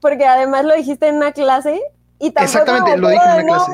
[0.00, 1.80] porque además lo dijiste en una clase
[2.18, 3.72] y tampoco Exactamente, lo dije en una clase.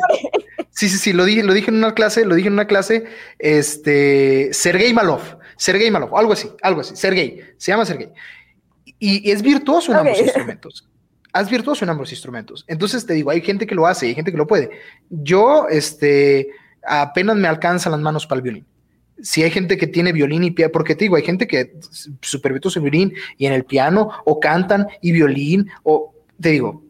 [0.70, 3.04] Sí, sí, sí, lo dije, lo dije en una clase, lo dije en una clase,
[3.38, 5.20] este, Sergei Malov,
[5.56, 8.10] Sergei Malov, algo así, algo así, Sergei, se llama Sergei.
[8.98, 10.88] Y, es virtuoso en ambos instrumentos.
[11.34, 12.64] Es virtuoso en ambos instrumentos.
[12.68, 14.70] Entonces te digo, hay gente que lo hace, hay gente que lo puede.
[15.10, 16.48] Yo, este,
[16.84, 18.66] apenas me alcanzan las manos para el violín.
[19.22, 21.74] Si hay gente que tiene violín y piano, porque te digo, hay gente que
[22.20, 26.82] super en violín y en el piano, o cantan y violín, o te digo,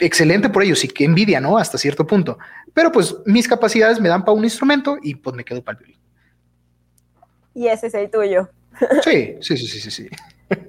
[0.00, 1.56] excelente por ellos y que envidia, ¿no?
[1.56, 2.38] Hasta cierto punto.
[2.74, 5.84] Pero pues mis capacidades me dan para un instrumento y pues me quedo para el
[5.84, 6.00] violín.
[7.54, 8.48] Y ese es el tuyo.
[9.02, 10.08] Sí, sí, sí, sí, sí.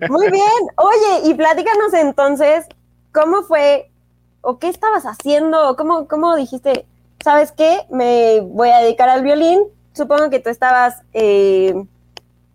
[0.09, 0.61] Muy bien.
[0.77, 2.65] Oye, y platícanos entonces,
[3.11, 3.91] ¿cómo fue
[4.39, 5.75] o qué estabas haciendo?
[5.75, 6.85] ¿Cómo, cómo dijiste,
[7.23, 7.79] ¿sabes qué?
[7.89, 9.61] Me voy a dedicar al violín.
[9.93, 11.73] Supongo que tú estabas, eh,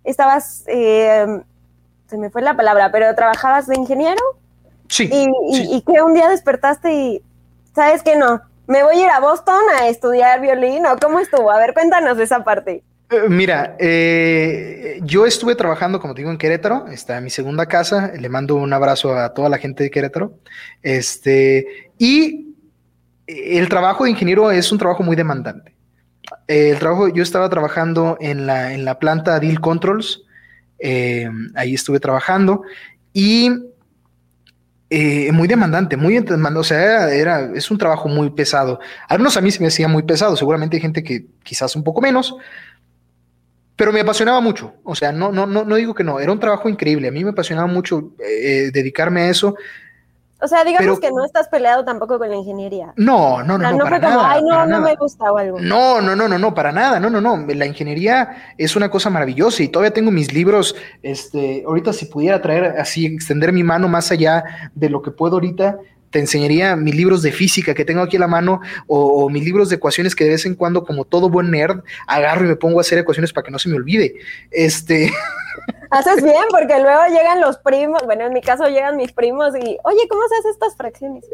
[0.05, 1.43] estabas, eh,
[2.07, 4.23] se me fue la palabra, pero trabajabas de ingeniero.
[4.89, 5.69] Sí y, sí.
[5.71, 7.23] y, que un día despertaste y,
[7.75, 8.15] ¿sabes qué?
[8.17, 11.51] No, me voy a ir a Boston a estudiar violín o cómo estuvo?
[11.51, 12.83] A ver, cuéntanos esa parte.
[13.11, 17.67] Eh, mira, eh, yo estuve trabajando, como te digo, en Querétaro, está en mi segunda
[17.67, 20.33] casa, le mando un abrazo a toda la gente de Querétaro,
[20.83, 22.52] este, y
[23.59, 25.75] el trabajo de ingeniero es un trabajo muy demandante.
[26.47, 30.23] El trabajo, yo estaba trabajando en la, en la planta Deal Controls,
[30.79, 32.63] eh, ahí estuve trabajando,
[33.13, 33.51] y
[35.33, 38.79] muy demandante, muy demandante, o sea, era, es un trabajo muy pesado.
[39.09, 42.03] Algunos a mí se me hacía muy pesado, seguramente hay gente que quizás un poco
[42.03, 42.37] menos,
[43.77, 44.75] pero me apasionaba mucho.
[44.85, 47.09] O sea, no, no, no, no digo que no, era un trabajo increíble.
[47.09, 49.57] A mí me apasionaba mucho eh, dedicarme a eso.
[50.43, 52.93] O sea, digamos que no estás peleado tampoco con la ingeniería.
[52.97, 53.71] No, no, no.
[53.71, 55.61] no, no fue como, ay, no, no me gusta o algo.
[55.61, 56.99] No, no, no, no, no, para nada.
[56.99, 57.47] No, no, no.
[57.55, 60.75] La ingeniería es una cosa maravillosa y todavía tengo mis libros.
[61.03, 65.35] Este, ahorita si pudiera traer así, extender mi mano más allá de lo que puedo
[65.35, 65.79] ahorita,
[66.13, 69.71] te enseñaría mis libros de física que tengo aquí a la mano o, mis libros
[69.71, 72.79] de ecuaciones que de vez en cuando, como todo buen nerd, agarro y me pongo
[72.79, 74.15] a hacer ecuaciones para que no se me olvide.
[74.51, 75.11] Este.
[75.91, 79.77] Haces bien, porque luego llegan los primos, bueno, en mi caso llegan mis primos y,
[79.85, 81.25] oye, ¿cómo se hacen estas fracciones?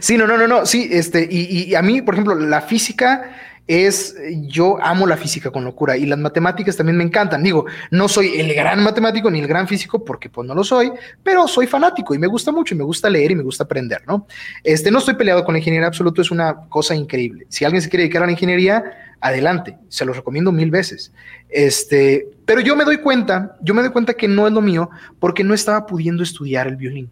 [0.00, 3.30] Sí, no, no, no, no, sí, este, y, y a mí, por ejemplo, la física
[3.70, 4.16] es,
[4.48, 7.40] yo amo la física con locura y las matemáticas también me encantan.
[7.40, 10.90] Digo, no soy el gran matemático ni el gran físico porque pues no lo soy,
[11.22, 14.02] pero soy fanático y me gusta mucho y me gusta leer y me gusta aprender,
[14.08, 14.26] ¿no?
[14.64, 17.46] Este, no estoy peleado con la ingeniería absoluto, es una cosa increíble.
[17.48, 18.82] Si alguien se quiere dedicar a la ingeniería,
[19.20, 21.12] adelante, se los recomiendo mil veces.
[21.48, 24.90] Este, pero yo me doy cuenta, yo me doy cuenta que no es lo mío
[25.20, 27.08] porque no estaba pudiendo estudiar el violín.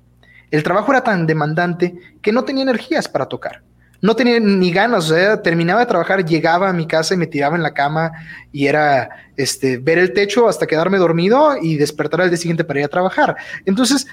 [0.51, 3.63] El trabajo era tan demandante que no tenía energías para tocar
[4.01, 7.27] no tenía ni ganas, o sea, terminaba de trabajar, llegaba a mi casa y me
[7.27, 8.13] tiraba en la cama
[8.53, 12.81] y era este, ver el techo hasta quedarme dormido y despertar al día siguiente para
[12.81, 13.37] ir a trabajar.
[13.65, 14.07] Entonces,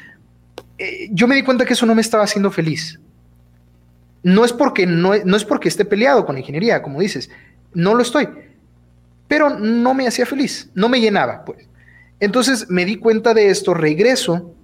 [0.77, 2.99] eh, yo me di cuenta que eso no me estaba haciendo feliz.
[4.23, 7.29] No es porque no, es porque esté peleado con ingeniería, como dices,
[7.75, 8.27] no lo estoy,
[9.27, 11.67] pero no me hacía feliz, no me llenaba, pues.
[12.19, 14.55] Entonces me di cuenta de esto, regreso,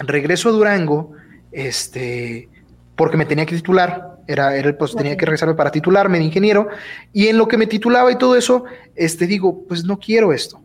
[0.00, 1.12] regreso a Durango,
[1.52, 2.48] este,
[2.96, 6.68] porque me tenía que titular, era, era pues tenía que regresarme para titularme de ingeniero,
[7.12, 10.60] y en lo que me titulaba y todo eso, este, digo, pues no quiero esto,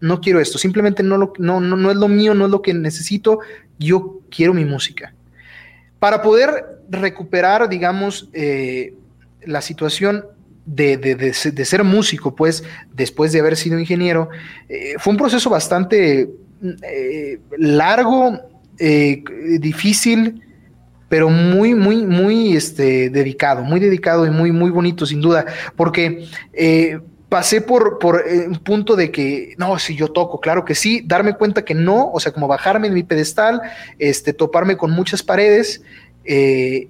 [0.00, 2.74] no quiero esto, simplemente no, lo, no, no, es lo mío, no es lo que
[2.74, 3.40] necesito,
[3.78, 5.14] yo quiero mi música.
[5.98, 8.94] Para poder recuperar, digamos, eh,
[9.44, 10.26] la situación
[10.66, 14.28] de, de, de, ser músico, pues, después de haber sido ingeniero,
[14.68, 16.30] eh, fue un proceso bastante
[16.82, 18.40] eh, largo,
[19.60, 20.42] difícil,
[21.08, 26.26] pero muy, muy, muy este, dedicado, muy dedicado y muy, muy bonito, sin duda, porque
[26.52, 30.74] eh, pasé por, por eh, un punto de que, no, si yo toco, claro que
[30.74, 33.60] sí, darme cuenta que no, o sea, como bajarme de mi pedestal,
[33.98, 35.82] este, toparme con muchas paredes,
[36.24, 36.88] eh,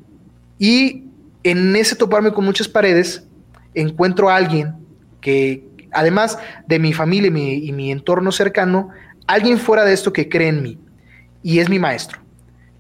[0.59, 1.05] y
[1.43, 3.27] en ese toparme con muchas paredes,
[3.75, 4.75] encuentro a alguien
[5.21, 8.91] que, además de mi familia y mi, y mi entorno cercano,
[9.27, 10.79] alguien fuera de esto que cree en mí,
[11.43, 12.21] y es mi maestro.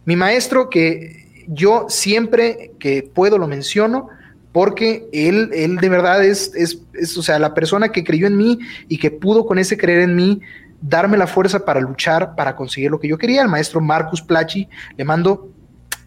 [0.04, 4.08] Mi maestro que yo siempre que puedo lo menciono
[4.52, 8.60] porque él, él de verdad es, es, o sea, la persona que creyó en mí
[8.88, 10.40] y que pudo con ese creer en mí
[10.80, 14.68] darme la fuerza para luchar, para conseguir lo que yo quería, el maestro Marcus Plachi,
[14.96, 15.50] le mando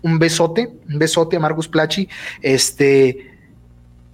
[0.01, 2.07] un besote, un besote a Marcus Plachi,
[2.41, 3.31] este,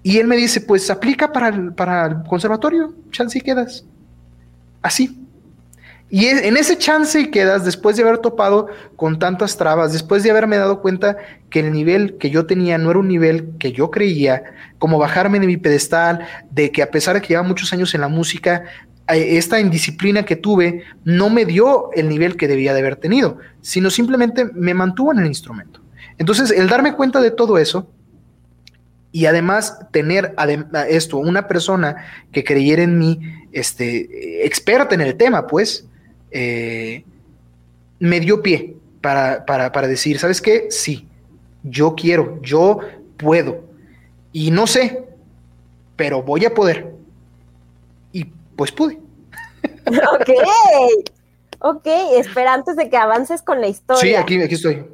[0.02, 3.86] y él me dice, pues aplica para el, para el conservatorio, chance y quedas.
[4.82, 5.23] Así,
[6.16, 10.58] y en ese chance quedas después de haber topado con tantas trabas, después de haberme
[10.58, 11.18] dado cuenta
[11.50, 14.44] que el nivel que yo tenía no era un nivel que yo creía,
[14.78, 18.02] como bajarme de mi pedestal, de que a pesar de que lleva muchos años en
[18.02, 18.64] la música,
[19.08, 23.40] eh, esta indisciplina que tuve no me dio el nivel que debía de haber tenido,
[23.62, 25.82] sino simplemente me mantuvo en el instrumento.
[26.20, 27.90] Entonces, el darme cuenta de todo eso,
[29.12, 30.36] y además tener
[30.90, 33.20] esto, una persona que creyera en mí,
[33.52, 35.88] este, experta en el tema, pues,
[36.34, 37.06] eh,
[38.00, 40.68] me dio pie para, para, decir, ¿sabes qué?
[40.72, 41.08] Sí,
[41.64, 42.80] yo quiero, yo
[43.18, 43.64] puedo.
[44.32, 45.06] Y no sé,
[45.96, 46.94] pero voy a poder.
[48.12, 49.00] Y pues pude.
[49.86, 50.30] Ok,
[51.60, 54.02] ok, espera antes de que avances con la historia.
[54.02, 54.86] Sí, aquí, aquí estoy.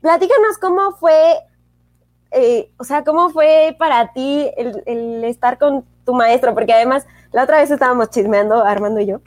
[0.00, 1.38] Platícanos cómo fue,
[2.32, 7.06] eh, o sea, cómo fue para ti el, el, estar con tu maestro, porque además
[7.32, 9.20] la otra vez estábamos chismeando, Armando y yo,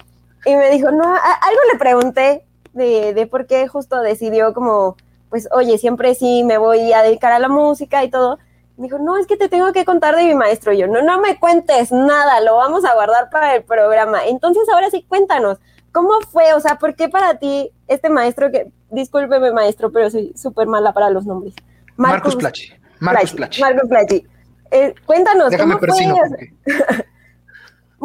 [0.46, 4.96] y me dijo, no, algo le pregunté de, de por qué justo decidió como,
[5.30, 8.38] pues, oye, siempre sí me voy a dedicar a la música y todo.
[8.78, 10.74] Me dijo, no, es que te tengo que contar de mi maestro.
[10.74, 14.26] Y yo, no, no me cuentes nada, lo vamos a guardar para el programa.
[14.26, 15.60] Entonces, ahora sí, cuéntanos,
[15.92, 16.54] ¿cómo fue?
[16.54, 20.94] O sea, ¿por qué para ti este maestro que, discúlpeme maestro, pero soy súper mala
[20.94, 21.56] para los nombres?
[21.96, 22.74] Marcus Plachi.
[23.00, 23.62] Marcos Plachi.
[23.62, 24.28] Marcos Plachi.
[24.72, 26.52] Eh, cuéntanos, Déjame ¿cómo fue?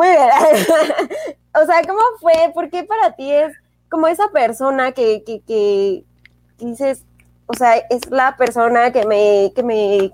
[0.01, 0.29] Muy bien.
[1.63, 2.33] o sea, ¿cómo fue?
[2.55, 3.53] ¿Por qué para ti es
[3.91, 6.05] como esa persona que, que, que
[6.59, 7.05] dices,
[7.45, 10.11] o sea, es la persona que me, que me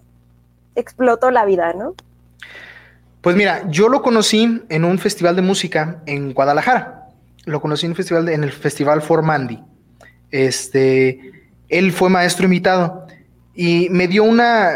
[0.74, 1.94] explotó la vida, ¿no?
[3.20, 7.08] Pues mira, yo lo conocí en un festival de música en Guadalajara.
[7.44, 9.62] Lo conocí en, un festival, en el Festival Formandi.
[10.32, 13.06] Este, él fue maestro invitado
[13.54, 14.72] y me dio una,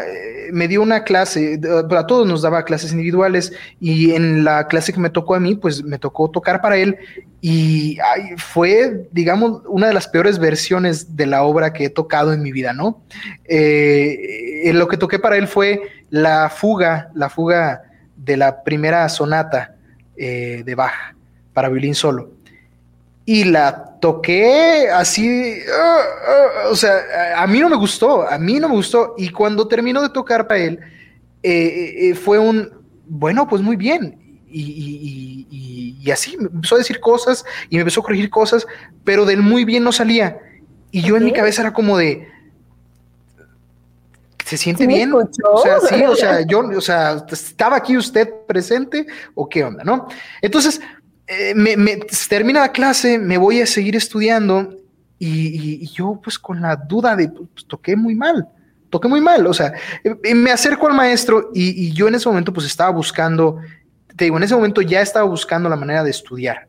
[0.53, 1.61] me dio una clase,
[1.91, 5.55] a todos nos daba clases individuales y en la clase que me tocó a mí,
[5.55, 6.97] pues me tocó tocar para él
[7.41, 7.99] y
[8.37, 12.53] fue, digamos, una de las peores versiones de la obra que he tocado en mi
[12.53, 13.03] vida, ¿no?
[13.45, 17.83] Eh, lo que toqué para él fue la fuga, la fuga
[18.17, 19.77] de la primera sonata
[20.17, 21.15] eh, de Bach
[21.53, 22.40] para violín solo
[23.25, 27.01] y la toqué así, ah, ah, o sea,
[27.37, 29.15] a, mí no me gustó, a mí no me gustó.
[29.19, 30.81] Y cuando terminó de tocar para él,
[31.43, 32.71] eh, eh, eh, fue un,
[33.07, 34.19] bueno, pues muy bien.
[34.53, 38.67] Y, así me empezó a decir cosas y me empezó a corregir cosas,
[39.05, 40.39] pero del muy bien no salía.
[40.91, 42.27] Y yo en mi cabeza era como de,
[44.45, 45.13] ¿se siente bien?
[45.15, 49.85] O sea, sí, o sea, yo, o sea, ¿estaba aquí usted presente o qué onda,
[49.85, 50.09] no?
[50.43, 50.81] Entonces,
[51.33, 51.97] eh, me,
[52.29, 54.77] termina la clase, me voy a seguir estudiando
[55.17, 58.49] y, yo pues con la duda de, pues, toqué muy mal,
[58.89, 62.53] toqué muy mal, o sea, eh, me acerco al maestro y, yo en ese momento
[62.53, 63.61] pues estaba buscando,
[64.17, 66.67] te digo, en ese momento ya estaba buscando la manera de estudiar,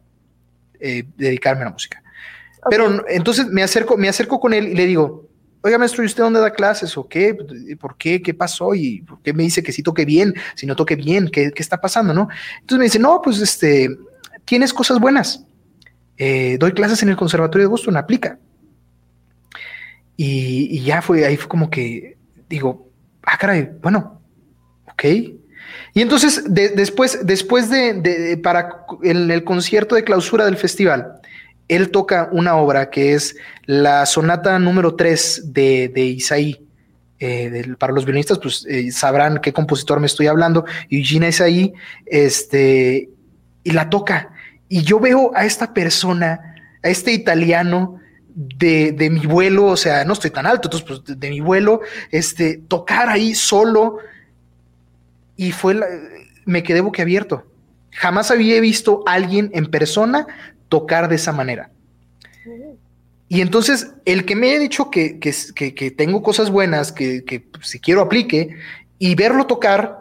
[0.79, 2.03] eh, dedicarme a la música.
[2.69, 5.27] Pero entonces me acerco, me acerco con él y le digo,
[5.63, 7.35] oiga maestro, ¿y usted dónde da clases o qué?
[7.79, 8.21] ¿Por qué?
[8.21, 8.75] ¿Qué pasó?
[8.75, 10.35] ¿Y por qué me dice que sí toque bien?
[10.53, 12.13] Si no toque bien, ¿qué, qué está pasando?
[12.13, 12.27] ¿No?
[12.59, 13.89] Entonces me dice, no, pues este,
[14.51, 15.45] tienes cosas buenas.
[16.17, 18.37] Eh, doy clases en el Conservatorio de Boston, aplica.
[20.17, 22.17] Y, ya fue, ahí fue como que
[22.49, 22.91] digo,
[23.23, 24.21] ah, caray, bueno,
[24.91, 25.05] ok.
[25.93, 31.21] Y entonces, después, después de, para el, el, concierto de clausura del festival,
[31.69, 36.67] él toca una obra que es la sonata número 3 de, de Isaí.
[37.21, 41.71] Eh, para los violinistas, pues eh, sabrán qué compositor me estoy hablando, Eugene Isaí,
[42.05, 43.07] este,
[43.63, 44.33] y la toca.
[44.73, 47.99] Y yo veo a esta persona, a este italiano
[48.33, 51.81] de, de mi vuelo, o sea, no estoy tan alto, entonces, pues, de, mi vuelo,
[52.09, 53.97] este, tocar ahí solo.
[55.35, 55.77] Y fue,
[56.45, 57.45] me quedé boquiabierto.
[57.91, 60.25] Jamás había visto a alguien en persona
[60.69, 61.69] tocar de esa manera.
[63.27, 65.33] Y entonces, el que me ha dicho que, que,
[65.75, 68.55] que, tengo cosas buenas, que, que si quiero aplique,
[68.99, 70.00] y verlo tocar,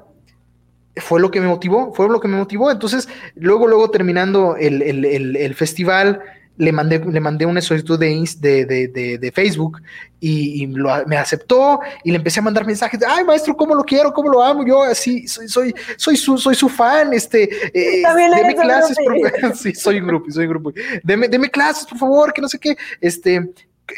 [0.97, 2.71] fue lo que me motivó, fue lo que me motivó.
[2.71, 6.21] Entonces, luego, luego terminando el, festival,
[6.57, 9.81] le mandé, le mandé una solicitud de, de, de, Facebook
[10.19, 10.67] y,
[11.07, 14.13] me aceptó y le empecé a mandar mensajes de, ay maestro, ¿cómo lo quiero?
[14.13, 14.67] ¿Cómo lo amo?
[14.67, 18.03] Yo así, soy, soy, soy, su, soy su fan, este, eh,
[18.37, 20.73] deme clases, por, sí, soy un grupo, soy grupo,
[21.03, 23.51] deme, deme clases, por favor, que no sé qué, este,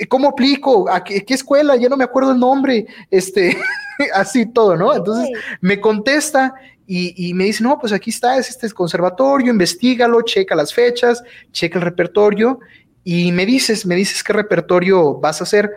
[0.09, 0.89] ¿cómo aplico?
[0.89, 1.75] ¿A qué, qué escuela?
[1.77, 3.57] Ya no me acuerdo el nombre, este,
[4.15, 4.95] así todo, ¿no?
[4.95, 6.55] Entonces me contesta
[6.95, 11.79] y, me dice, no, pues aquí está, es este conservatorio, investigalo, checa las fechas, checa
[11.79, 12.61] el repertorio
[13.03, 15.71] y me dices, me dices qué repertorio vas a hacer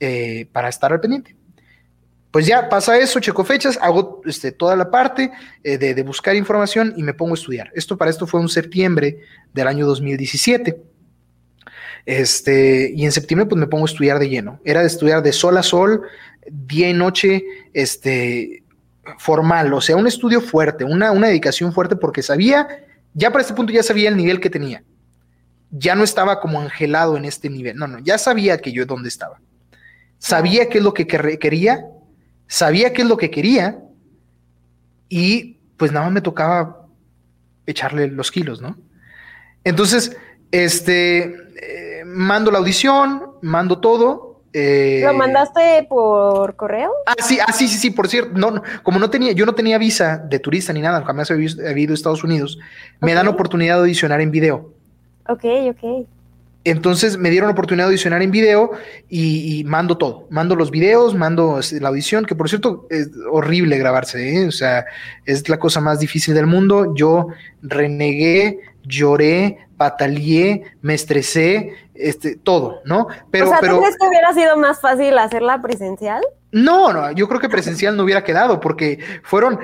[0.00, 1.34] eh, para estar al pendiente.
[2.30, 5.32] Pues ya pasa eso, checo fechas, hago este, toda la parte
[5.64, 7.72] eh, de, de, buscar información y me pongo a estudiar.
[7.74, 9.18] Esto para esto fue un septiembre
[9.54, 10.80] del año 2017.
[12.04, 14.60] Este, y en septiembre pues me pongo a estudiar de lleno.
[14.64, 16.02] Era de estudiar de sol a sol,
[16.46, 18.62] día y noche, este,
[19.18, 22.68] formal, o sea, un estudio fuerte, una, una dedicación fuerte porque sabía,
[23.14, 24.82] ya para este punto ya sabía el nivel que tenía.
[25.70, 29.08] Ya no estaba como angelado en este nivel, no, no, ya sabía que yo dónde
[29.08, 29.40] estaba.
[30.18, 31.86] Sabía qué es lo que quería,
[32.46, 33.78] sabía qué es lo que quería
[35.08, 36.86] y pues nada más me tocaba
[37.66, 38.76] echarle los kilos, ¿no?
[39.64, 40.16] Entonces,
[40.50, 46.90] este, eh, mando la audición, mando todo, eh, ¿Lo mandaste por correo?
[47.06, 49.78] Ah, sí, ah, sí, sí, sí, por cierto, no, como no tenía, yo no tenía
[49.78, 52.58] visa de turista ni nada, jamás había, ido a Estados Unidos,
[53.00, 54.72] me dan oportunidad de audicionar en video.
[55.28, 56.06] Ok, ok.
[56.64, 58.72] Entonces me dieron oportunidad de audicionar en video
[59.08, 60.26] y, mando todo.
[60.28, 64.46] Mando los videos, mando la audición, que por cierto es horrible grabarse, ¿eh?
[64.46, 64.84] o sea,
[65.24, 66.92] es la cosa más difícil del mundo.
[66.94, 67.28] Yo
[67.62, 73.08] renegué, lloré, pataleé, me estresé, este, todo, ¿no?
[73.30, 76.22] Pero, o sea, ¿tú crees que hubiera sido más fácil hacerla presencial?
[76.52, 79.60] No, no, yo creo que presencial no hubiera quedado porque fueron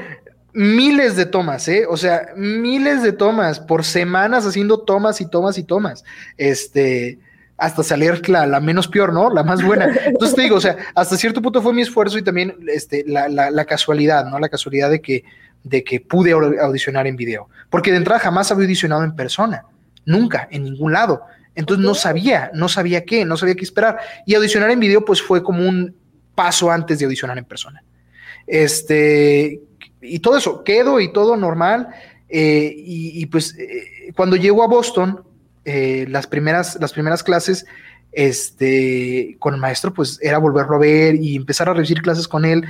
[0.53, 1.85] miles de tomas, ¿eh?
[1.89, 6.05] O sea, miles de tomas por semanas haciendo tomas y tomas y tomas.
[6.39, 7.19] Este,
[7.59, 9.31] hasta salir la, la, menos peor, ¿no?
[9.31, 9.95] La más buena.
[10.07, 13.29] Entonces te digo, o sea, hasta cierto punto fue mi esfuerzo y también este, la,
[13.29, 14.39] la, la casualidad, ¿no?
[14.39, 15.25] La casualidad de que,
[15.63, 17.49] de que pude audicionar en video.
[17.71, 19.65] Porque de entrada jamás había audicionado en persona,
[20.05, 21.23] nunca, en ningún lado.
[21.57, 23.99] Entonces no sabía, no sabía qué, no sabía qué esperar.
[24.27, 25.97] Y audicionar en video, pues fue como un
[26.35, 27.83] paso antes de audicionar en persona.
[28.47, 29.61] Este,
[30.01, 31.89] y todo eso, quedo y todo normal.
[32.29, 35.23] Eh, y, pues eh, cuando llego a Boston,
[35.65, 37.65] eh, las, primeras, las primeras clases
[38.13, 42.45] este, con el maestro, pues era volverlo a ver y empezar a recibir clases con
[42.45, 42.65] él.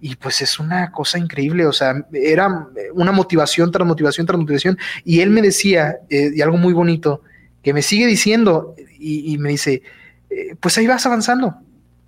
[0.00, 4.78] Y pues es una cosa increíble, o sea, era una motivación tras motivación tras motivación.
[5.04, 7.22] Y él me decía, y algo muy bonito,
[7.68, 9.82] que me sigue diciendo, y, me dice,
[10.30, 11.54] eh, pues ahí vas avanzando,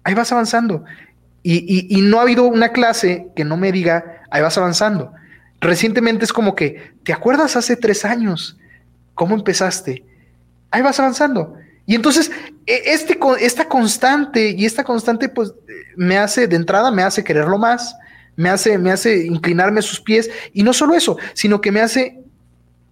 [0.04, 0.84] ahí vas avanzando.
[1.42, 5.12] Y, y, no ha habido una clase que no me diga, ahí vas avanzando.
[5.60, 8.56] Recientemente es como que, ¿te acuerdas hace tres años
[9.14, 10.02] cómo empezaste?
[10.70, 11.58] ahí vas avanzando.
[11.84, 12.30] Y entonces,
[12.64, 15.52] e, este, esta constante y esta constante, pues,
[15.94, 17.94] me hace, de entrada, me hace quererlo más,
[18.34, 20.30] me hace, me hace inclinarme a sus pies.
[20.54, 22.18] Y no solo eso, sino que me hace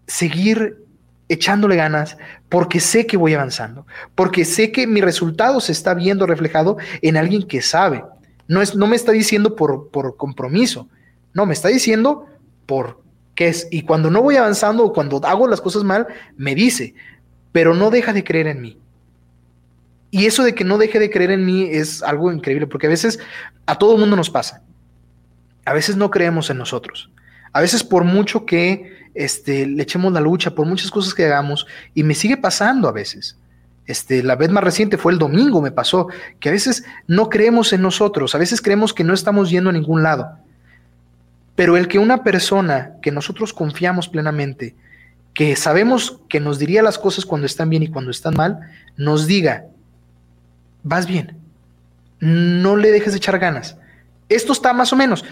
[0.06, 0.84] seguir
[1.28, 2.16] echándole ganas
[2.48, 7.16] porque sé que voy avanzando, porque sé que mi resultado se está viendo reflejado en
[7.16, 8.04] alguien que sabe.
[8.46, 10.88] No, es, no me está diciendo por, por compromiso,
[11.34, 12.26] no, me está diciendo
[12.66, 13.02] por
[13.34, 13.68] qué es.
[13.70, 16.06] Y cuando no voy avanzando o cuando hago las cosas mal,
[16.36, 16.94] me dice,
[17.52, 18.78] pero no deja de creer en mí.
[20.10, 22.90] Y eso de que no deje de creer en mí es algo increíble, porque a
[22.90, 23.18] veces
[23.66, 24.62] a todo el mundo nos pasa.
[25.66, 27.10] A veces no creemos en nosotros.
[27.52, 31.66] A veces por mucho que este, le echemos la lucha, por muchas cosas que hagamos,
[31.94, 33.36] y me sigue pasando a veces.
[33.86, 36.09] Este, la vez más reciente fue el domingo, me pasó,
[36.40, 39.72] que a veces no creemos en nosotros, a veces creemos que no estamos yendo a
[39.72, 40.28] ningún lado.
[41.54, 44.76] Pero el que una persona que nosotros confiamos plenamente,
[45.32, 48.61] que sabemos que nos diría las cosas cuando están bien y cuando están mal,
[48.96, 49.64] nos diga,
[50.82, 51.38] vas bien,
[52.20, 53.76] no le dejes de echar ganas.
[54.28, 55.24] Esto está más o menos,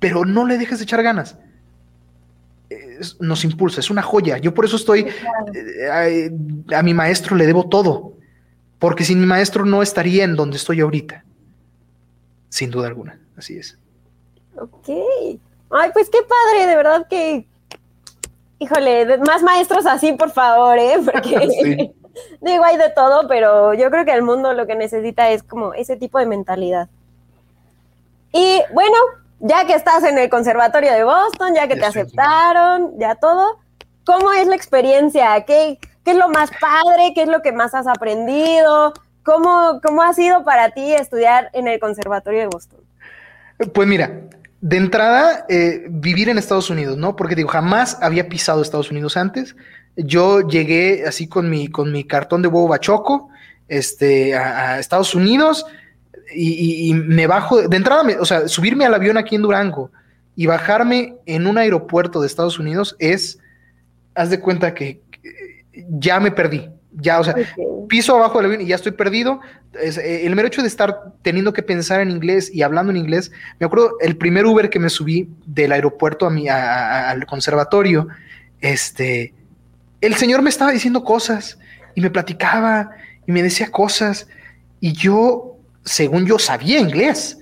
[0.00, 1.36] pero no le dejes de echar ganas.
[3.20, 4.38] Nos impulsa, es una joya.
[4.38, 5.06] Yo por eso estoy,
[5.54, 6.30] eh,
[6.74, 8.14] a, mi maestro le debo todo,
[8.78, 11.24] porque sin mi maestro no estaría en donde estoy ahorita,
[12.48, 13.78] sin duda alguna, así es.
[14.56, 14.88] Ok.
[15.70, 17.46] Ay, pues qué padre, de verdad que
[18.60, 20.96] Híjole, más maestros así, por favor, ¿eh?
[21.02, 21.90] Porque
[22.40, 25.72] digo, hay de todo, pero yo creo que el mundo lo que necesita es como
[25.72, 26.88] ese tipo de mentalidad.
[28.32, 28.96] Y bueno,
[29.40, 33.58] ya que estás en el Conservatorio de Boston, ya que te aceptaron, ya todo,
[34.04, 35.44] ¿cómo es la experiencia?
[35.44, 37.12] ¿Qué, ¿Qué, es lo más padre?
[37.14, 38.92] ¿Qué es lo que más has aprendido?
[39.24, 42.80] ¿Cómo, ¿Cómo ha sido para ti estudiar en el Conservatorio de Boston?
[43.72, 44.10] Pues mira,
[44.60, 47.16] de entrada, eh, vivir en Estados Unidos, ¿no?
[47.16, 49.56] Porque digo, jamás había pisado Estados Unidos antes.
[49.96, 53.30] Yo llegué así con mi, con mi cartón de huevo bachoco
[53.68, 55.64] este, a, Estados Unidos
[56.34, 59.90] y, me bajo, de entrada, o sea, subirme al avión aquí en Durango
[60.36, 63.38] y bajarme en un aeropuerto de Estados Unidos es,
[64.14, 65.00] haz de cuenta que
[65.88, 66.68] ya me perdí.
[66.92, 67.36] Ya, o sea,
[67.88, 69.40] piso abajo del avión y ya estoy perdido.
[69.80, 73.30] Eh, el mero hecho de estar teniendo que pensar en inglés y hablando en inglés,
[73.58, 78.08] me acuerdo el primer Uber que me subí del aeropuerto a mi, al conservatorio,
[78.60, 79.34] este,
[80.00, 81.58] el señor me estaba diciendo cosas
[81.94, 82.90] y me platicaba
[83.26, 84.26] y me decía cosas
[84.80, 85.49] y yo,
[85.84, 87.40] según yo, sabía inglés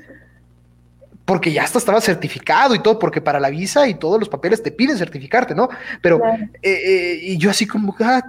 [1.29, 4.63] porque ya hasta estaba certificado y todo, porque para la visa y todos los papeles
[4.63, 5.69] te piden certificarte, ¿no?
[6.01, 8.23] Pero, eh, eh, y yo así como, ah,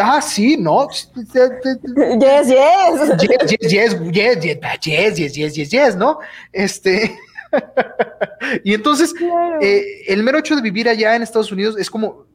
[0.00, 0.86] ah sí, ¿no?
[0.88, 3.16] Yes, yes.
[3.18, 6.20] Yes, yes, yes, yes, yes, yes, yes, yes, yes, ¿no?
[6.52, 7.18] Este,
[8.62, 9.12] y entonces,
[9.60, 12.26] eh, el mero hecho de vivir allá en Estados Unidos es como,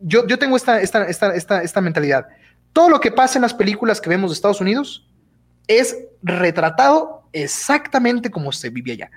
[0.00, 2.28] yo, yo tengo esta, esta, esta, esta, esta mentalidad.
[2.72, 5.08] Todo lo que pasa en las películas que vemos de Estados Unidos
[5.66, 9.10] es retratado exactamente como se vive allá.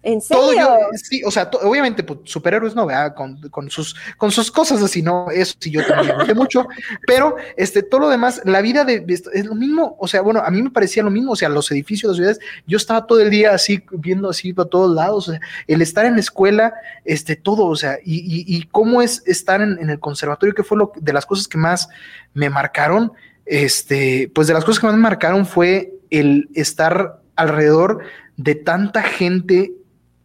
[0.00, 0.78] ¿En serio?
[0.94, 5.02] sí, o sea, obviamente, pues, superhéroes no, vea Con, con, sus, con sus cosas así,
[5.02, 6.68] no, eso sí yo también mucho,
[7.04, 10.50] pero este, todo lo demás, la vida de, es lo mismo, o sea, bueno, a
[10.50, 13.28] mí me parecía lo mismo, o sea, los edificios, las ciudades, yo estaba todo el
[13.28, 16.74] día así, viendo así a todos lados, o sea, el estar en la escuela,
[17.04, 20.78] este, todo, o sea, y, y, cómo es estar en, en, el conservatorio, que fue
[20.78, 21.88] lo de las cosas que más
[22.34, 23.12] me marcaron,
[23.48, 28.00] este, pues de las cosas que más me marcaron fue el estar alrededor
[28.36, 29.72] de tanta gente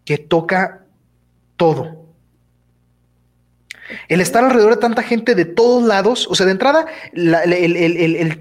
[0.05, 0.86] que toca
[1.57, 2.03] todo.
[4.07, 8.39] El estar alrededor de tanta gente de todos lados, o sea, de entrada, el,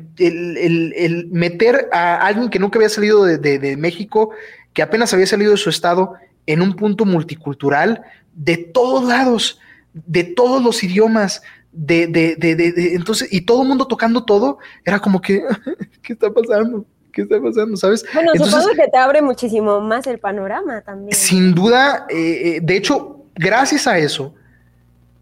[1.30, 4.30] meter a alguien que nunca había salido de, México,
[4.72, 6.14] que apenas había salido de su estado,
[6.46, 8.02] en un punto multicultural,
[8.34, 9.60] de todos lados,
[9.92, 11.42] de todos los idiomas,
[11.72, 15.42] de, de, de, de, entonces, y todo el mundo tocando todo, era como que,
[16.02, 16.84] ¿qué está pasando?
[17.12, 17.76] ¿Qué está pasando?
[17.76, 18.04] ¿Sabes?
[18.14, 21.12] Bueno, supongo que te abre muchísimo más el panorama también.
[21.12, 24.34] Sin duda, eh, eh, de hecho, gracias a eso,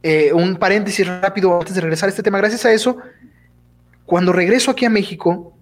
[0.02, 2.98] eh, un paréntesis rápido antes de regresar a este tema, gracias a eso,
[4.04, 5.52] cuando regreso aquí a México,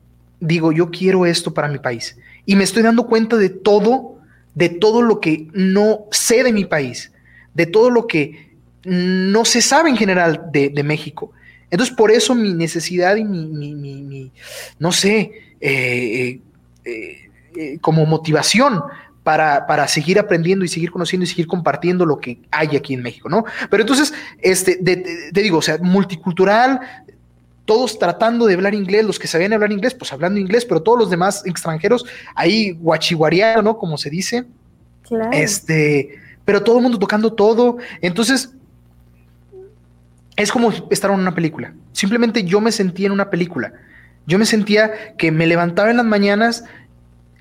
[0.41, 2.17] digo, yo quiero esto para mi país.
[2.47, 4.19] Y me estoy dando cuenta de todo,
[4.55, 7.13] de todo lo que no sé de mi país,
[7.55, 8.48] de todo lo que
[8.89, 11.33] no se sabe en general de, México.
[11.71, 14.33] Entonces, por eso mi necesidad y mi,
[14.79, 15.31] no sé,
[15.61, 16.41] eh,
[16.85, 18.83] eh, eh, como motivación
[19.23, 23.03] para, para, seguir aprendiendo y seguir conociendo y seguir compartiendo lo que hay aquí en
[23.03, 23.45] México, ¿no?
[23.71, 26.81] Pero entonces, este, te digo, o sea, multicultural,
[27.67, 30.99] todos tratando de hablar inglés, los que sabían hablar inglés, pues hablando inglés, pero todos
[30.99, 33.77] los demás extranjeros ahí guachiguareado, ¿no?
[33.77, 34.47] Como se dice.
[35.03, 35.31] Claro.
[35.33, 37.77] Este, pero todo el mundo tocando todo.
[38.01, 38.55] Entonces,
[40.39, 41.75] es como estar en una película.
[41.93, 43.73] Simplemente yo me sentía en una película.
[44.25, 46.65] Yo me sentía que me levantaba en las mañanas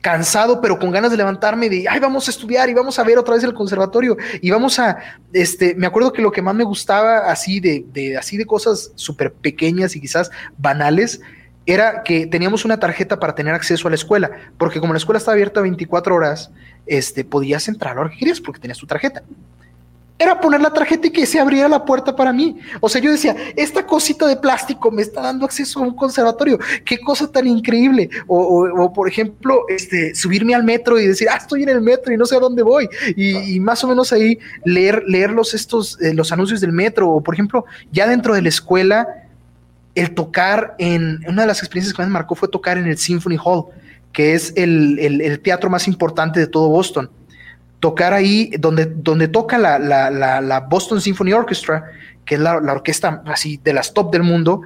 [0.01, 3.19] cansado, pero con ganas de levantarme de, ay, vamos a estudiar y vamos a ver
[3.19, 4.97] otra vez el conservatorio y vamos a,
[5.33, 8.91] este, me acuerdo que lo que más me gustaba así de, de así de cosas
[8.95, 11.21] súper pequeñas y quizás banales,
[11.65, 15.17] era que teníamos una tarjeta para tener acceso a la escuela, porque como la escuela
[15.17, 16.51] estaba abierta 24 horas,
[16.85, 19.23] este, podías entrar a lo que querías porque tenías tu tarjeta
[20.19, 22.57] era poner la tarjeta y que se abriera la puerta para mí.
[22.79, 26.57] O sea, yo decía, esta cosita de plástico me está dando acceso a un conservatorio.
[26.83, 28.09] Qué cosa tan increíble.
[28.27, 32.17] O, por ejemplo, este, subirme al metro y decir, ah, estoy en el metro y
[32.17, 32.89] no sé a dónde voy.
[33.15, 37.09] Y, más o menos ahí leer, leer los, estos, eh, los anuncios del metro.
[37.09, 39.07] O por ejemplo, ya dentro de la escuela,
[39.93, 43.37] el tocar en, una de las experiencias que me marcó fue tocar en el Symphony
[43.43, 43.65] Hall,
[44.13, 47.09] que es el teatro más importante de todo Boston
[47.79, 51.85] tocar ahí, donde, donde toca la, la, Boston Symphony Orchestra,
[52.25, 54.61] que es la, orquesta así de las top del mundo.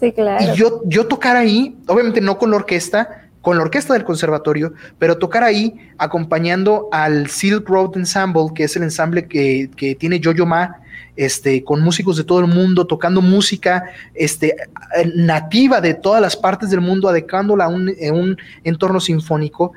[0.00, 0.44] Sí, claro.
[0.44, 4.72] Y yo, yo tocar ahí, obviamente no con la orquesta, con la orquesta del conservatorio,
[4.98, 10.20] pero tocar ahí acompañando al Silk Road Ensemble, que es el ensamble que, que tiene
[10.22, 10.76] Jojo Ma,
[11.16, 13.84] este, con músicos de todo el mundo, tocando música
[14.14, 14.56] este,
[15.14, 19.72] nativa de todas las partes del mundo, adecuándola a un, a un entorno sinfónico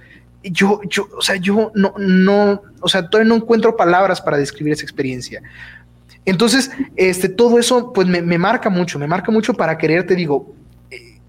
[0.52, 4.74] yo, yo, o sea, yo no, no, o sea, todavía no encuentro palabras para describir
[4.74, 5.42] esa experiencia.
[6.26, 10.54] Entonces, este, todo eso, pues me, marca mucho, me marca mucho para querer, te digo,
[10.90, 11.20] eh,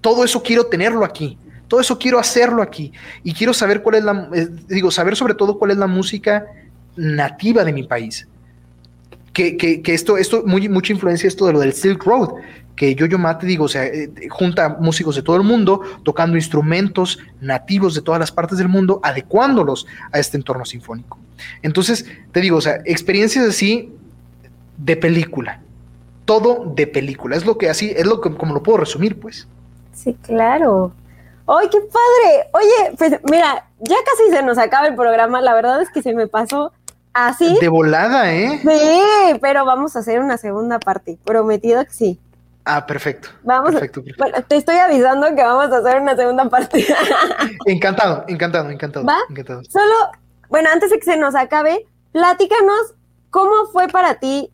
[0.00, 2.92] todo eso quiero tenerlo aquí, todo eso quiero hacerlo aquí
[3.24, 6.46] y quiero saber cuál es la, eh, digo, saber sobre todo cuál es la música
[6.96, 8.28] nativa de mi país.
[9.32, 12.34] Que, que, que esto, esto, muy, mucha influencia esto de lo del Silk Road,
[12.76, 17.18] que Yo-Yo Mate, digo, o sea, eh, junta músicos de todo el mundo, tocando instrumentos
[17.40, 21.18] nativos de todas las partes del mundo, adecuándolos a este entorno sinfónico.
[21.62, 23.92] Entonces, te digo, o sea, experiencias así
[24.76, 25.60] de película,
[26.24, 29.46] todo de película, es lo que así, es lo que, como lo puedo resumir, pues.
[29.92, 30.92] Sí, claro.
[31.46, 32.48] ¡Ay, qué padre!
[32.52, 36.14] Oye, pues mira, ya casi se nos acaba el programa, la verdad es que se
[36.14, 36.72] me pasó
[37.12, 37.58] así.
[37.60, 38.60] De volada, ¿eh?
[38.62, 42.20] Sí, pero vamos a hacer una segunda parte, prometido que sí.
[42.64, 43.28] Ah, perfecto.
[43.42, 43.72] Vamos.
[43.72, 46.86] Perfecto, Bueno, te estoy avisando que vamos a hacer una segunda parte.
[47.66, 49.04] encantado, encantado, encantado.
[49.04, 49.18] ¿Va?
[49.28, 49.64] Encantado.
[49.64, 49.94] Solo,
[50.48, 52.94] bueno, antes de que se nos acabe, platícanos
[53.30, 54.50] cómo fue para ti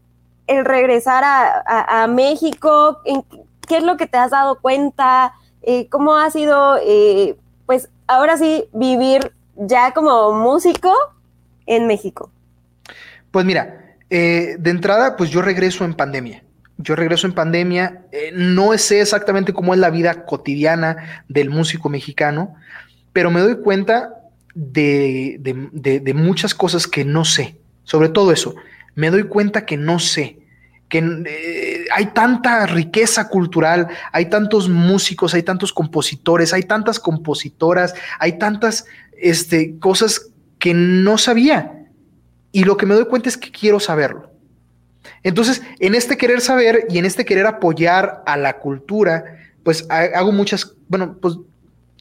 [0.47, 6.31] el regresar a, México, qué es lo que te has dado cuenta, eh, cómo ha
[6.31, 7.37] sido, eh,
[7.67, 10.91] pues ahora sí, vivir ya como músico
[11.67, 12.31] en México.
[13.31, 16.43] Pues mira, eh, de entrada, pues yo regreso en pandemia
[16.79, 21.89] yo regreso en pandemia, eh, no sé exactamente cómo es la vida cotidiana del músico
[21.89, 22.55] mexicano,
[23.13, 24.15] pero me doy cuenta
[24.55, 28.55] de, muchas cosas que no sé, sobre todo eso,
[28.95, 30.39] me doy cuenta que no sé,
[30.89, 37.95] que eh, hay tanta riqueza cultural, hay tantos músicos, hay tantos compositores, hay tantas compositoras,
[38.21, 38.87] hay tantas
[39.21, 41.87] este, cosas que no sabía.
[42.53, 44.33] Y lo que me doy cuenta es que quiero saberlo.
[45.23, 49.25] Entonces, en este querer saber y en este querer apoyar a la cultura,
[49.63, 51.37] pues hago muchas, bueno, pues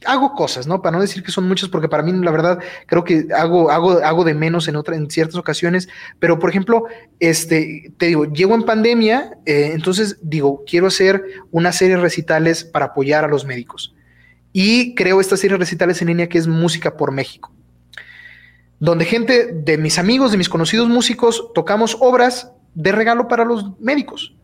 [0.04, 0.80] hago cosas, ¿no?
[0.80, 3.98] Para no decir que son muchas, porque para mí, la verdad, creo que hago, hago,
[3.98, 5.88] hago de menos en, otra, en ciertas ocasiones.
[6.18, 6.84] Pero, por ejemplo,
[7.18, 12.64] este, te digo, llego en pandemia, eh, entonces digo, quiero hacer una serie de recitales
[12.64, 13.94] para apoyar a los médicos.
[14.52, 17.52] Y creo esta serie de recitales en línea que es Música por México
[18.80, 23.78] donde gente de mis amigos, de mis conocidos músicos, tocamos obras de regalo para los
[23.80, 24.34] médicos.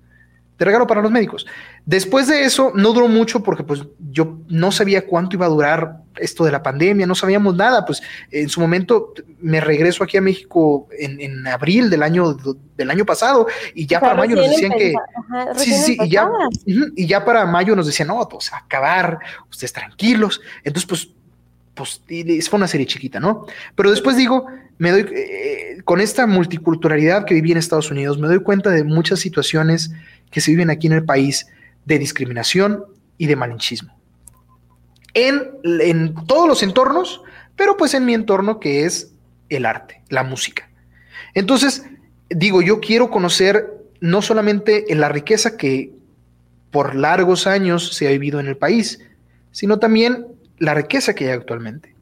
[0.59, 1.47] De regalo para los médicos.
[1.87, 6.01] Después de eso, no duró mucho porque pues yo no sabía cuánto iba a durar
[6.16, 10.20] esto de la pandemia, no sabíamos nada, pues en su momento me regreso aquí a
[10.20, 12.37] México en, abril del año,
[12.76, 14.95] del año pasado y ya para mayo nos decían que...
[15.57, 16.28] sí, sí, y ya,
[16.64, 19.18] y ya para mayo nos decían, no, pues acabar,
[19.51, 21.09] ustedes tranquilos, entonces pues
[21.75, 22.03] pues
[22.49, 23.47] fue una serie chiquita, ¿no?
[23.75, 24.47] Pero después digo,
[24.79, 28.85] me doy, eh, con esta multiculturalidad que viví en Estados Unidos, me doy cuenta de
[28.85, 29.93] muchas situaciones
[30.31, 31.47] que se viven aquí en el país
[31.85, 32.85] de discriminación
[33.18, 33.97] y de malinchismo.
[35.14, 37.22] En, en todos los entornos,
[37.57, 39.12] pero pues en mi entorno que es
[39.49, 40.68] el arte, la música.
[41.35, 41.85] Entonces,
[42.31, 43.70] digo, yo quiero conocer
[44.01, 45.93] no solamente la riqueza que
[46.70, 48.99] por largos años se ha vivido en el país,
[49.53, 50.27] sino también
[50.64, 51.94] la riqueza que hay actualmente.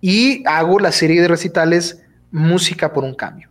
[0.00, 3.48] Y hago la serie de recitales Música por un Cambio,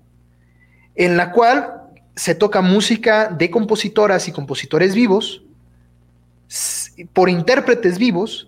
[0.95, 1.81] en la cual
[2.15, 5.43] se toca música de compositoras y compositores vivos,
[7.13, 8.47] por intérpretes vivos,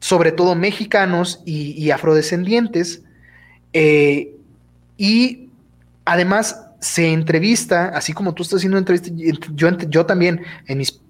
[0.00, 3.02] sobre todo mexicanos y, afrodescendientes,
[3.72, 4.34] eh,
[4.96, 5.50] y
[6.04, 9.10] además se entrevista, así como tú estás haciendo entrevista,
[9.54, 11.00] yo, yo también en mis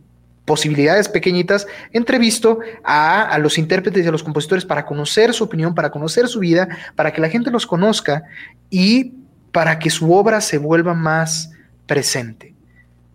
[0.46, 5.74] posibilidades pequeñitas, entrevisto a, a, los intérpretes y a los compositores para conocer su opinión,
[5.74, 8.22] para conocer su vida, para que la gente los conozca
[8.70, 9.12] y
[9.52, 11.50] para que su obra se vuelva más
[11.86, 12.54] presente.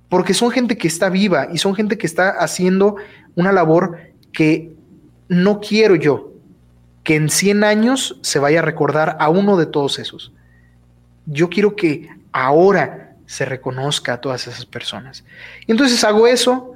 [0.10, 2.98] Porque son gente que está viva y son gente que está haciendo
[3.36, 3.98] una labor
[4.32, 4.74] que
[5.30, 6.32] no quiero yo
[7.04, 10.32] que en 100 años se vaya a recordar a uno de todos esos.
[11.26, 15.24] Yo quiero que ahora se reconozca a todas esas personas.
[15.66, 16.74] Y entonces hago eso,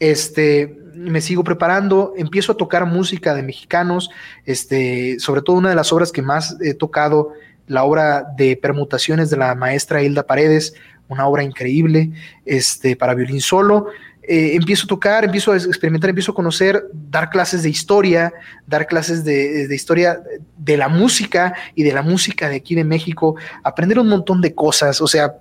[0.00, 4.10] este, me sigo preparando, empiezo a tocar música de mexicanos,
[4.44, 7.32] este, sobre todo una de las obras que más he tocado,
[7.66, 10.74] la obra de permutaciones de la maestra Hilda Paredes,
[11.08, 12.10] una obra increíble,
[12.44, 13.86] este, para violín solo.
[14.22, 18.32] Eh, empiezo a tocar, empiezo a experimentar, empiezo a conocer, dar clases de historia,
[18.66, 20.20] dar clases de, de, historia
[20.56, 24.54] de la música y de la música de aquí de México, aprender un montón de
[24.54, 25.36] cosas, o sea,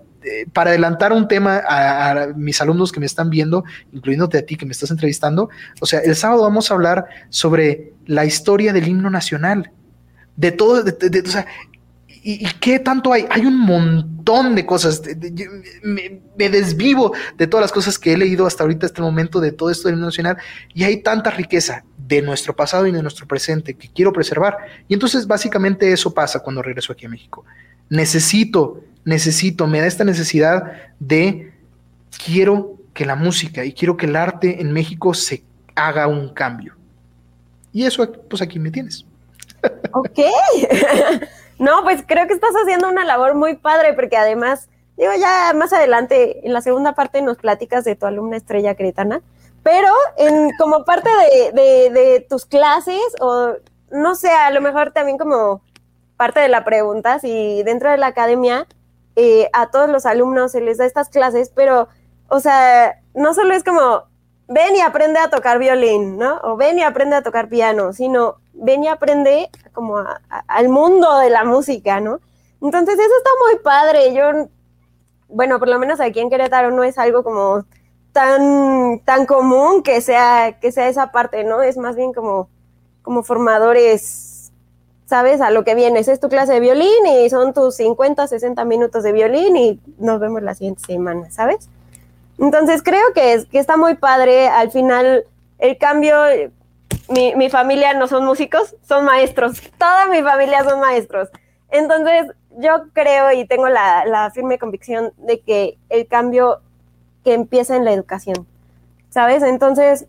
[0.53, 4.65] para adelantar un tema a, mis alumnos que me están viendo, incluyéndote a ti que
[4.65, 5.49] me estás entrevistando,
[5.79, 9.71] o sea, el sábado vamos a hablar sobre la historia del himno nacional,
[10.35, 11.47] de todo, o sea,
[12.29, 13.25] y, qué tanto hay?
[13.29, 15.01] Hay un montón de cosas.
[15.81, 19.69] me, desvivo de todas las cosas que he leído hasta ahorita, este momento, de todo
[19.69, 20.37] esto del himno nacional,
[20.73, 24.57] y hay tanta riqueza de nuestro pasado y de nuestro presente que quiero preservar.
[24.89, 27.45] Y entonces, básicamente, eso pasa cuando regreso aquí a México.
[27.89, 31.53] Necesito necesito, me da esta necesidad de
[32.25, 35.45] quiero que la música y quiero que el arte en México se
[35.75, 36.75] haga un cambio.
[37.71, 39.05] Y eso, pues aquí me tienes.
[39.93, 40.19] Ok.
[41.57, 45.71] no, pues creo que estás haciendo una labor muy padre porque además, digo, ya más
[45.71, 49.21] adelante, en la segunda parte nos platicas de tu alumna estrella cretana,
[49.63, 51.09] pero en, como parte
[51.53, 53.53] de, de tus clases o
[53.89, 55.61] no sé, a lo mejor también como
[56.17, 58.67] parte de la pregunta, si dentro de la academia
[59.19, 61.87] eh, a todos los alumnos se les da estas clases, pero,
[62.29, 64.03] o sea, no solo es como,
[64.47, 66.39] ven y aprende a tocar violín, ¿no?
[66.43, 70.03] O ven y aprende a tocar piano, sino ven y aprende como
[70.47, 72.19] al mundo de la música, ¿no?
[72.61, 74.13] Entonces eso está muy padre.
[74.13, 74.49] Yo,
[75.29, 77.65] bueno, por lo menos aquí en Querétaro no es algo como
[78.11, 81.63] tan, tan común que sea, que sea esa parte, ¿no?
[81.63, 82.49] Es más bien como,
[83.01, 84.26] como formadores
[85.07, 88.65] sabes a lo que vienes, es tu clase de violín y son tus 50, 60
[88.65, 91.69] minutos de violín y nos vemos la siguiente semana, ¿sabes?
[92.37, 95.23] Entonces creo que, es, que está muy padre, al final
[95.59, 96.17] el cambio,
[97.09, 101.29] mi, mi familia no son músicos, son maestros, toda mi familia son maestros.
[101.69, 102.27] Entonces
[102.57, 106.59] yo creo y tengo la, la firme convicción de que el cambio
[107.23, 108.45] que empieza en la educación,
[109.09, 109.41] ¿sabes?
[109.41, 110.05] Entonces,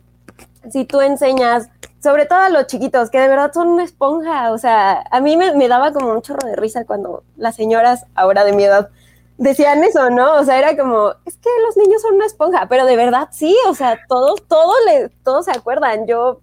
[0.70, 1.68] si tú enseñas
[2.00, 4.52] sobre todo a los chiquitos, que de verdad son una esponja.
[4.52, 8.44] O sea, a mí me, daba como un chorro de risa cuando las señoras, ahora
[8.44, 8.90] de mi edad,
[9.36, 10.34] decían eso, ¿no?
[10.36, 13.56] O sea, era como, es que los niños son una esponja, pero de verdad sí,
[13.68, 16.06] o sea, todos, todos, le, todos se acuerdan.
[16.06, 16.40] Yo,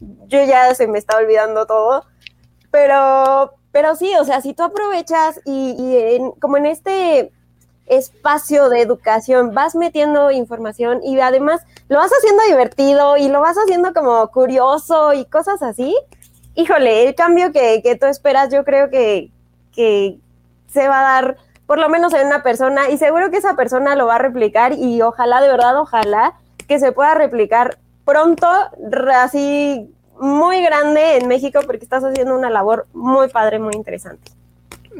[0.00, 2.04] yo ya se me está olvidando todo,
[2.70, 7.32] pero, pero sí, o sea, si tú aprovechas y, y como en este
[7.88, 13.56] espacio de educación, vas metiendo información y además lo vas haciendo divertido y lo vas
[13.56, 15.96] haciendo como curioso y cosas así.
[16.54, 19.30] Híjole, el cambio que, tú esperas yo creo que,
[19.72, 20.18] que
[20.72, 21.36] se va a dar
[21.66, 24.72] por lo menos en una persona y seguro que esa persona lo va a replicar
[24.72, 26.34] y ojalá, de verdad, ojalá
[26.66, 28.46] que se pueda replicar pronto,
[29.14, 34.37] así muy grande en México porque estás haciendo una labor muy padre, muy interesante.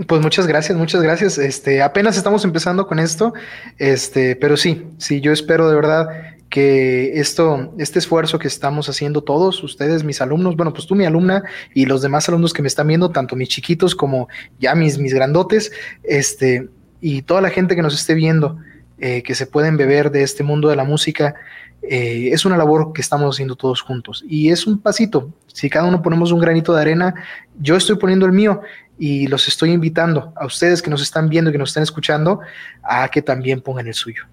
[0.07, 1.39] Pues muchas gracias, muchas gracias.
[1.39, 3.33] Este, apenas estamos empezando con esto,
[3.79, 6.09] este, pero sí, sí, yo espero de verdad
[6.49, 11.05] que esto, este esfuerzo que estamos haciendo todos, ustedes, mis alumnos, bueno, pues tú, mi
[11.05, 11.43] alumna,
[11.75, 14.29] y los demás alumnos que me están viendo, tanto mis chiquitos como
[14.61, 15.73] ya mis, mis grandotes,
[16.05, 16.69] este,
[17.01, 18.57] y toda la gente que nos esté viendo,
[18.99, 21.35] eh, que se pueden beber de este mundo de la música,
[21.83, 24.25] eh, es una labor que estamos haciendo todos juntos.
[24.29, 25.33] Y es un pasito.
[25.47, 27.15] Si cada uno ponemos un granito de arena,
[27.59, 28.61] yo estoy poniendo el mío
[28.99, 32.41] y los estoy invitando a ustedes que nos están viendo y que nos están escuchando
[32.83, 34.25] a que también pongan el suyo.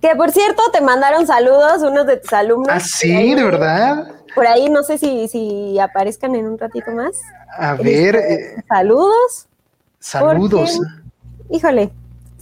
[0.00, 2.68] Que por cierto, te mandaron saludos unos de tus alumnos.
[2.70, 4.10] Ah, sí, de verdad.
[4.34, 7.16] Por ahí no sé si, si aparezcan en un ratito más.
[7.56, 8.16] A ver.
[8.16, 9.48] Este, eh, saludos.
[9.98, 10.80] Saludos.
[11.50, 11.90] híjole,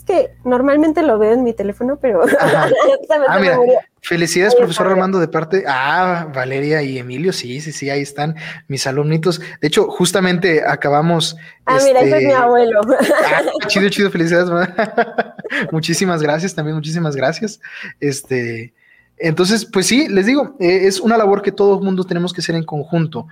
[0.06, 3.58] que normalmente lo veo en mi teléfono, pero ah, mira,
[4.00, 5.64] felicidades, profesor Armando, de parte.
[5.66, 8.36] Ah, Valeria y Emilio, sí, sí, sí, ahí están
[8.68, 9.40] mis alumnitos.
[9.60, 11.36] De hecho, justamente acabamos.
[11.66, 12.80] Ah, mira, ese es mi este, abuelo.
[12.88, 14.48] Ah, chido, chido, felicidades.
[15.72, 17.60] muchísimas gracias, también muchísimas gracias.
[18.00, 18.72] Este.
[19.18, 22.40] Entonces, pues sí, les digo, eh, es una labor que todo el mundo tenemos que
[22.40, 23.26] hacer en conjunto.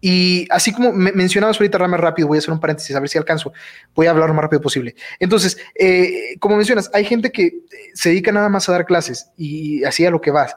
[0.00, 3.08] Y así como me mencionabas ahorita, más rápido, voy a hacer un paréntesis, a ver
[3.08, 3.52] si alcanzo.
[3.94, 4.94] Voy a hablar lo más rápido posible.
[5.18, 7.60] Entonces, eh, como mencionas, hay gente que
[7.94, 10.56] se dedica nada más a dar clases y así a lo que vas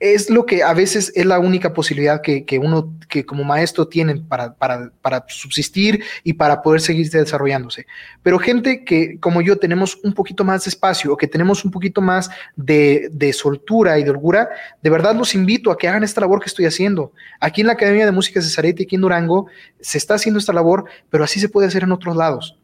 [0.00, 4.26] es lo que a veces es la única posibilidad que, uno, que como maestro tienen
[4.26, 7.86] para, para, subsistir y para poder seguir desarrollándose.
[8.22, 11.70] Pero gente que como yo tenemos un poquito más de espacio o que tenemos un
[11.70, 14.48] poquito más de, de soltura y de holgura,
[14.82, 17.12] de verdad los invito a que hagan esta labor que estoy haciendo.
[17.38, 19.48] Aquí en la Academia de Música Cesarete, aquí en Durango,
[19.80, 22.59] se está haciendo esta labor, pero así se puede hacer en otros lados.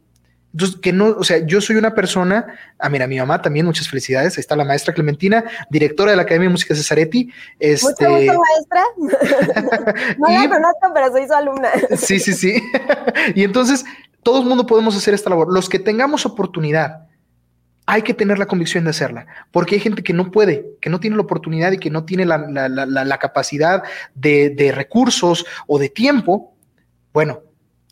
[0.56, 2.46] Entonces, que no, o sea, yo soy una persona,
[2.78, 6.22] ah, mira, mi mamá también, muchas felicidades, ahí está la maestra Clementina, directora de la
[6.22, 7.30] Academia de Música Cesaretti.
[7.58, 8.08] Este...
[8.08, 10.14] Mucho gusto, maestra.
[10.18, 11.68] no la conozco, pero soy su alumna.
[11.98, 12.62] sí, sí, sí.
[13.34, 13.84] y entonces,
[14.22, 15.52] todo el mundo podemos hacer esta labor.
[15.52, 17.06] Los que tengamos oportunidad,
[17.84, 21.00] hay que tener la convicción de hacerla, porque hay gente que no puede, que no
[21.00, 23.82] tiene la oportunidad y que no tiene la, la, la, la capacidad
[24.14, 26.54] de, de recursos o de tiempo.
[27.12, 27.42] Bueno,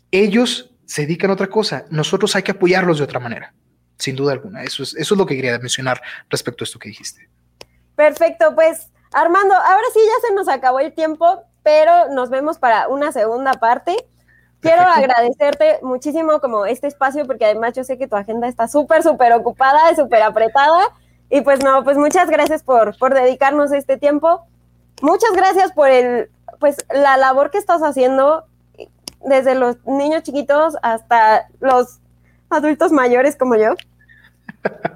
[0.09, 1.85] ellos se dedican a otra cosa.
[1.89, 3.53] Nosotros hay que apoyarlos de otra manera,
[3.97, 4.63] sin duda alguna.
[4.63, 7.29] Eso es, eso es lo que quería mencionar respecto a esto que dijiste.
[7.95, 12.89] Perfecto, pues Armando, ahora sí ya se nos acabó el tiempo, pero nos vemos para
[12.89, 13.95] una segunda parte.
[14.59, 19.03] Quiero agradecerte muchísimo como este espacio, porque además yo sé que tu agenda está súper,
[19.03, 20.91] súper ocupada, y súper apretada.
[21.29, 24.45] Y pues no, pues muchas gracias por, por dedicarnos este tiempo.
[25.01, 26.29] Muchas gracias por el,
[26.59, 28.45] pues la labor que estás haciendo
[29.25, 31.99] desde los niños chiquitos hasta los
[32.49, 33.75] adultos mayores como yo.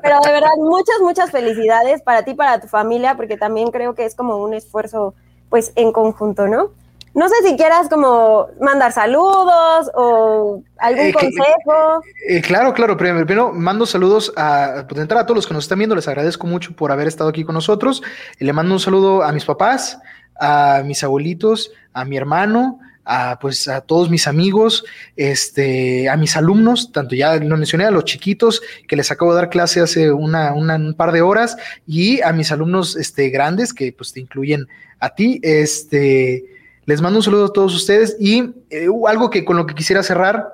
[0.01, 4.05] Pero de verdad, muchas, muchas felicidades para ti, para tu familia, porque también creo que
[4.05, 5.13] es como un esfuerzo,
[5.49, 6.71] pues, en conjunto, ¿no?
[7.13, 12.01] No sé si quieras como mandar saludos o algún eh, consejo.
[12.27, 12.97] Eh, claro, claro.
[12.97, 15.95] Primero, mando saludos a, pues, a todos los que nos están viendo.
[15.95, 18.03] Les agradezco mucho por haber estado aquí con nosotros.
[18.37, 19.99] Le mando un saludo a mis papás,
[20.39, 24.85] a mis abuelitos, a mi hermano, a, pues, a todos mis amigos,
[25.15, 29.41] este, a mis alumnos, tanto ya lo mencioné, a los chiquitos que les acabo de
[29.41, 31.57] dar clase hace una, un par de horas,
[31.87, 34.67] y a mis alumnos este, grandes que pues te incluyen
[34.99, 35.39] a ti.
[35.41, 36.45] Este,
[36.85, 40.03] les mando un saludo a todos ustedes y eh, algo que con lo que quisiera
[40.03, 40.47] cerrar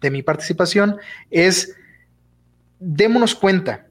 [0.00, 0.96] de mi participación
[1.30, 1.76] es
[2.80, 3.86] démonos cuenta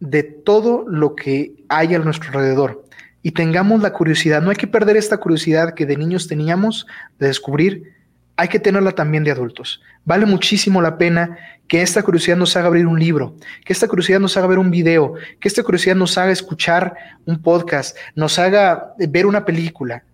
[0.00, 2.83] de todo lo que hay a nuestro alrededor
[3.24, 4.42] y tengamos la curiosidad.
[4.42, 6.86] No hay que perder esta curiosidad que de niños teníamos
[7.18, 7.94] de descubrir,
[8.36, 9.80] hay que tenerla también de adultos.
[10.04, 14.20] Vale muchísimo la pena que esta curiosidad nos haga abrir un libro, que esta curiosidad
[14.20, 16.94] nos haga ver un video, que esta curiosidad nos haga escuchar
[17.24, 20.04] un podcast, nos haga ver una película.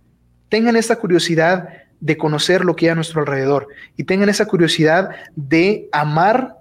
[0.48, 5.10] Tengan esta curiosidad de conocer lo que hay a nuestro alrededor y tengan esa curiosidad
[5.34, 6.58] de amar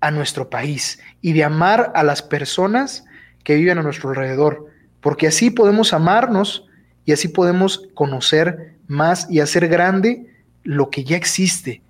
[0.00, 3.04] a nuestro país y de amar a las personas
[3.44, 4.69] que viven a nuestro alrededor
[5.00, 6.66] porque así podemos amarnos
[7.04, 10.26] y así podemos conocer más y hacer grande
[10.62, 11.82] lo que ya existe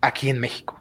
[0.00, 0.80] aquí en México.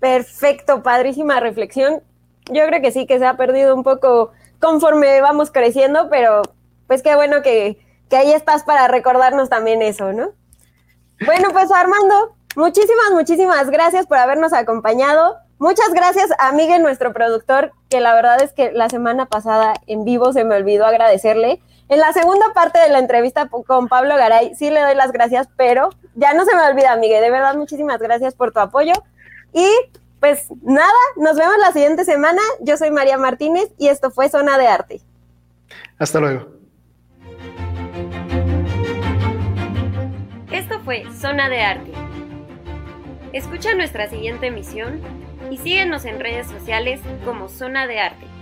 [0.00, 2.02] Perfecto, padrísima reflexión.
[2.50, 6.42] Yo creo que sí, que se ha perdido un poco conforme vamos creciendo, pero
[6.86, 7.78] pues qué bueno que,
[8.08, 10.30] que ahí estás para recordarnos también eso, ¿no?
[11.24, 15.38] Bueno, pues Armando, muchísimas, muchísimas gracias por habernos acompañado.
[15.58, 20.04] Muchas gracias a Miguel, nuestro productor, que la verdad es que la semana pasada en
[20.04, 21.62] vivo se me olvidó agradecerle.
[21.88, 25.48] En la segunda parte de la entrevista con Pablo Garay sí le doy las gracias,
[25.56, 27.22] pero ya no se me olvida, Miguel.
[27.22, 28.92] De verdad, muchísimas gracias por tu apoyo.
[29.52, 29.66] Y
[30.20, 32.42] pues nada, nos vemos la siguiente semana.
[32.60, 35.00] Yo soy María Martínez y esto fue Zona de Arte.
[35.98, 36.48] Hasta luego.
[40.50, 41.92] Esto fue Zona de Arte
[43.32, 45.00] Escucha nuestra siguiente emisión
[45.50, 48.35] y síguenos en redes sociales como Zona de Arte.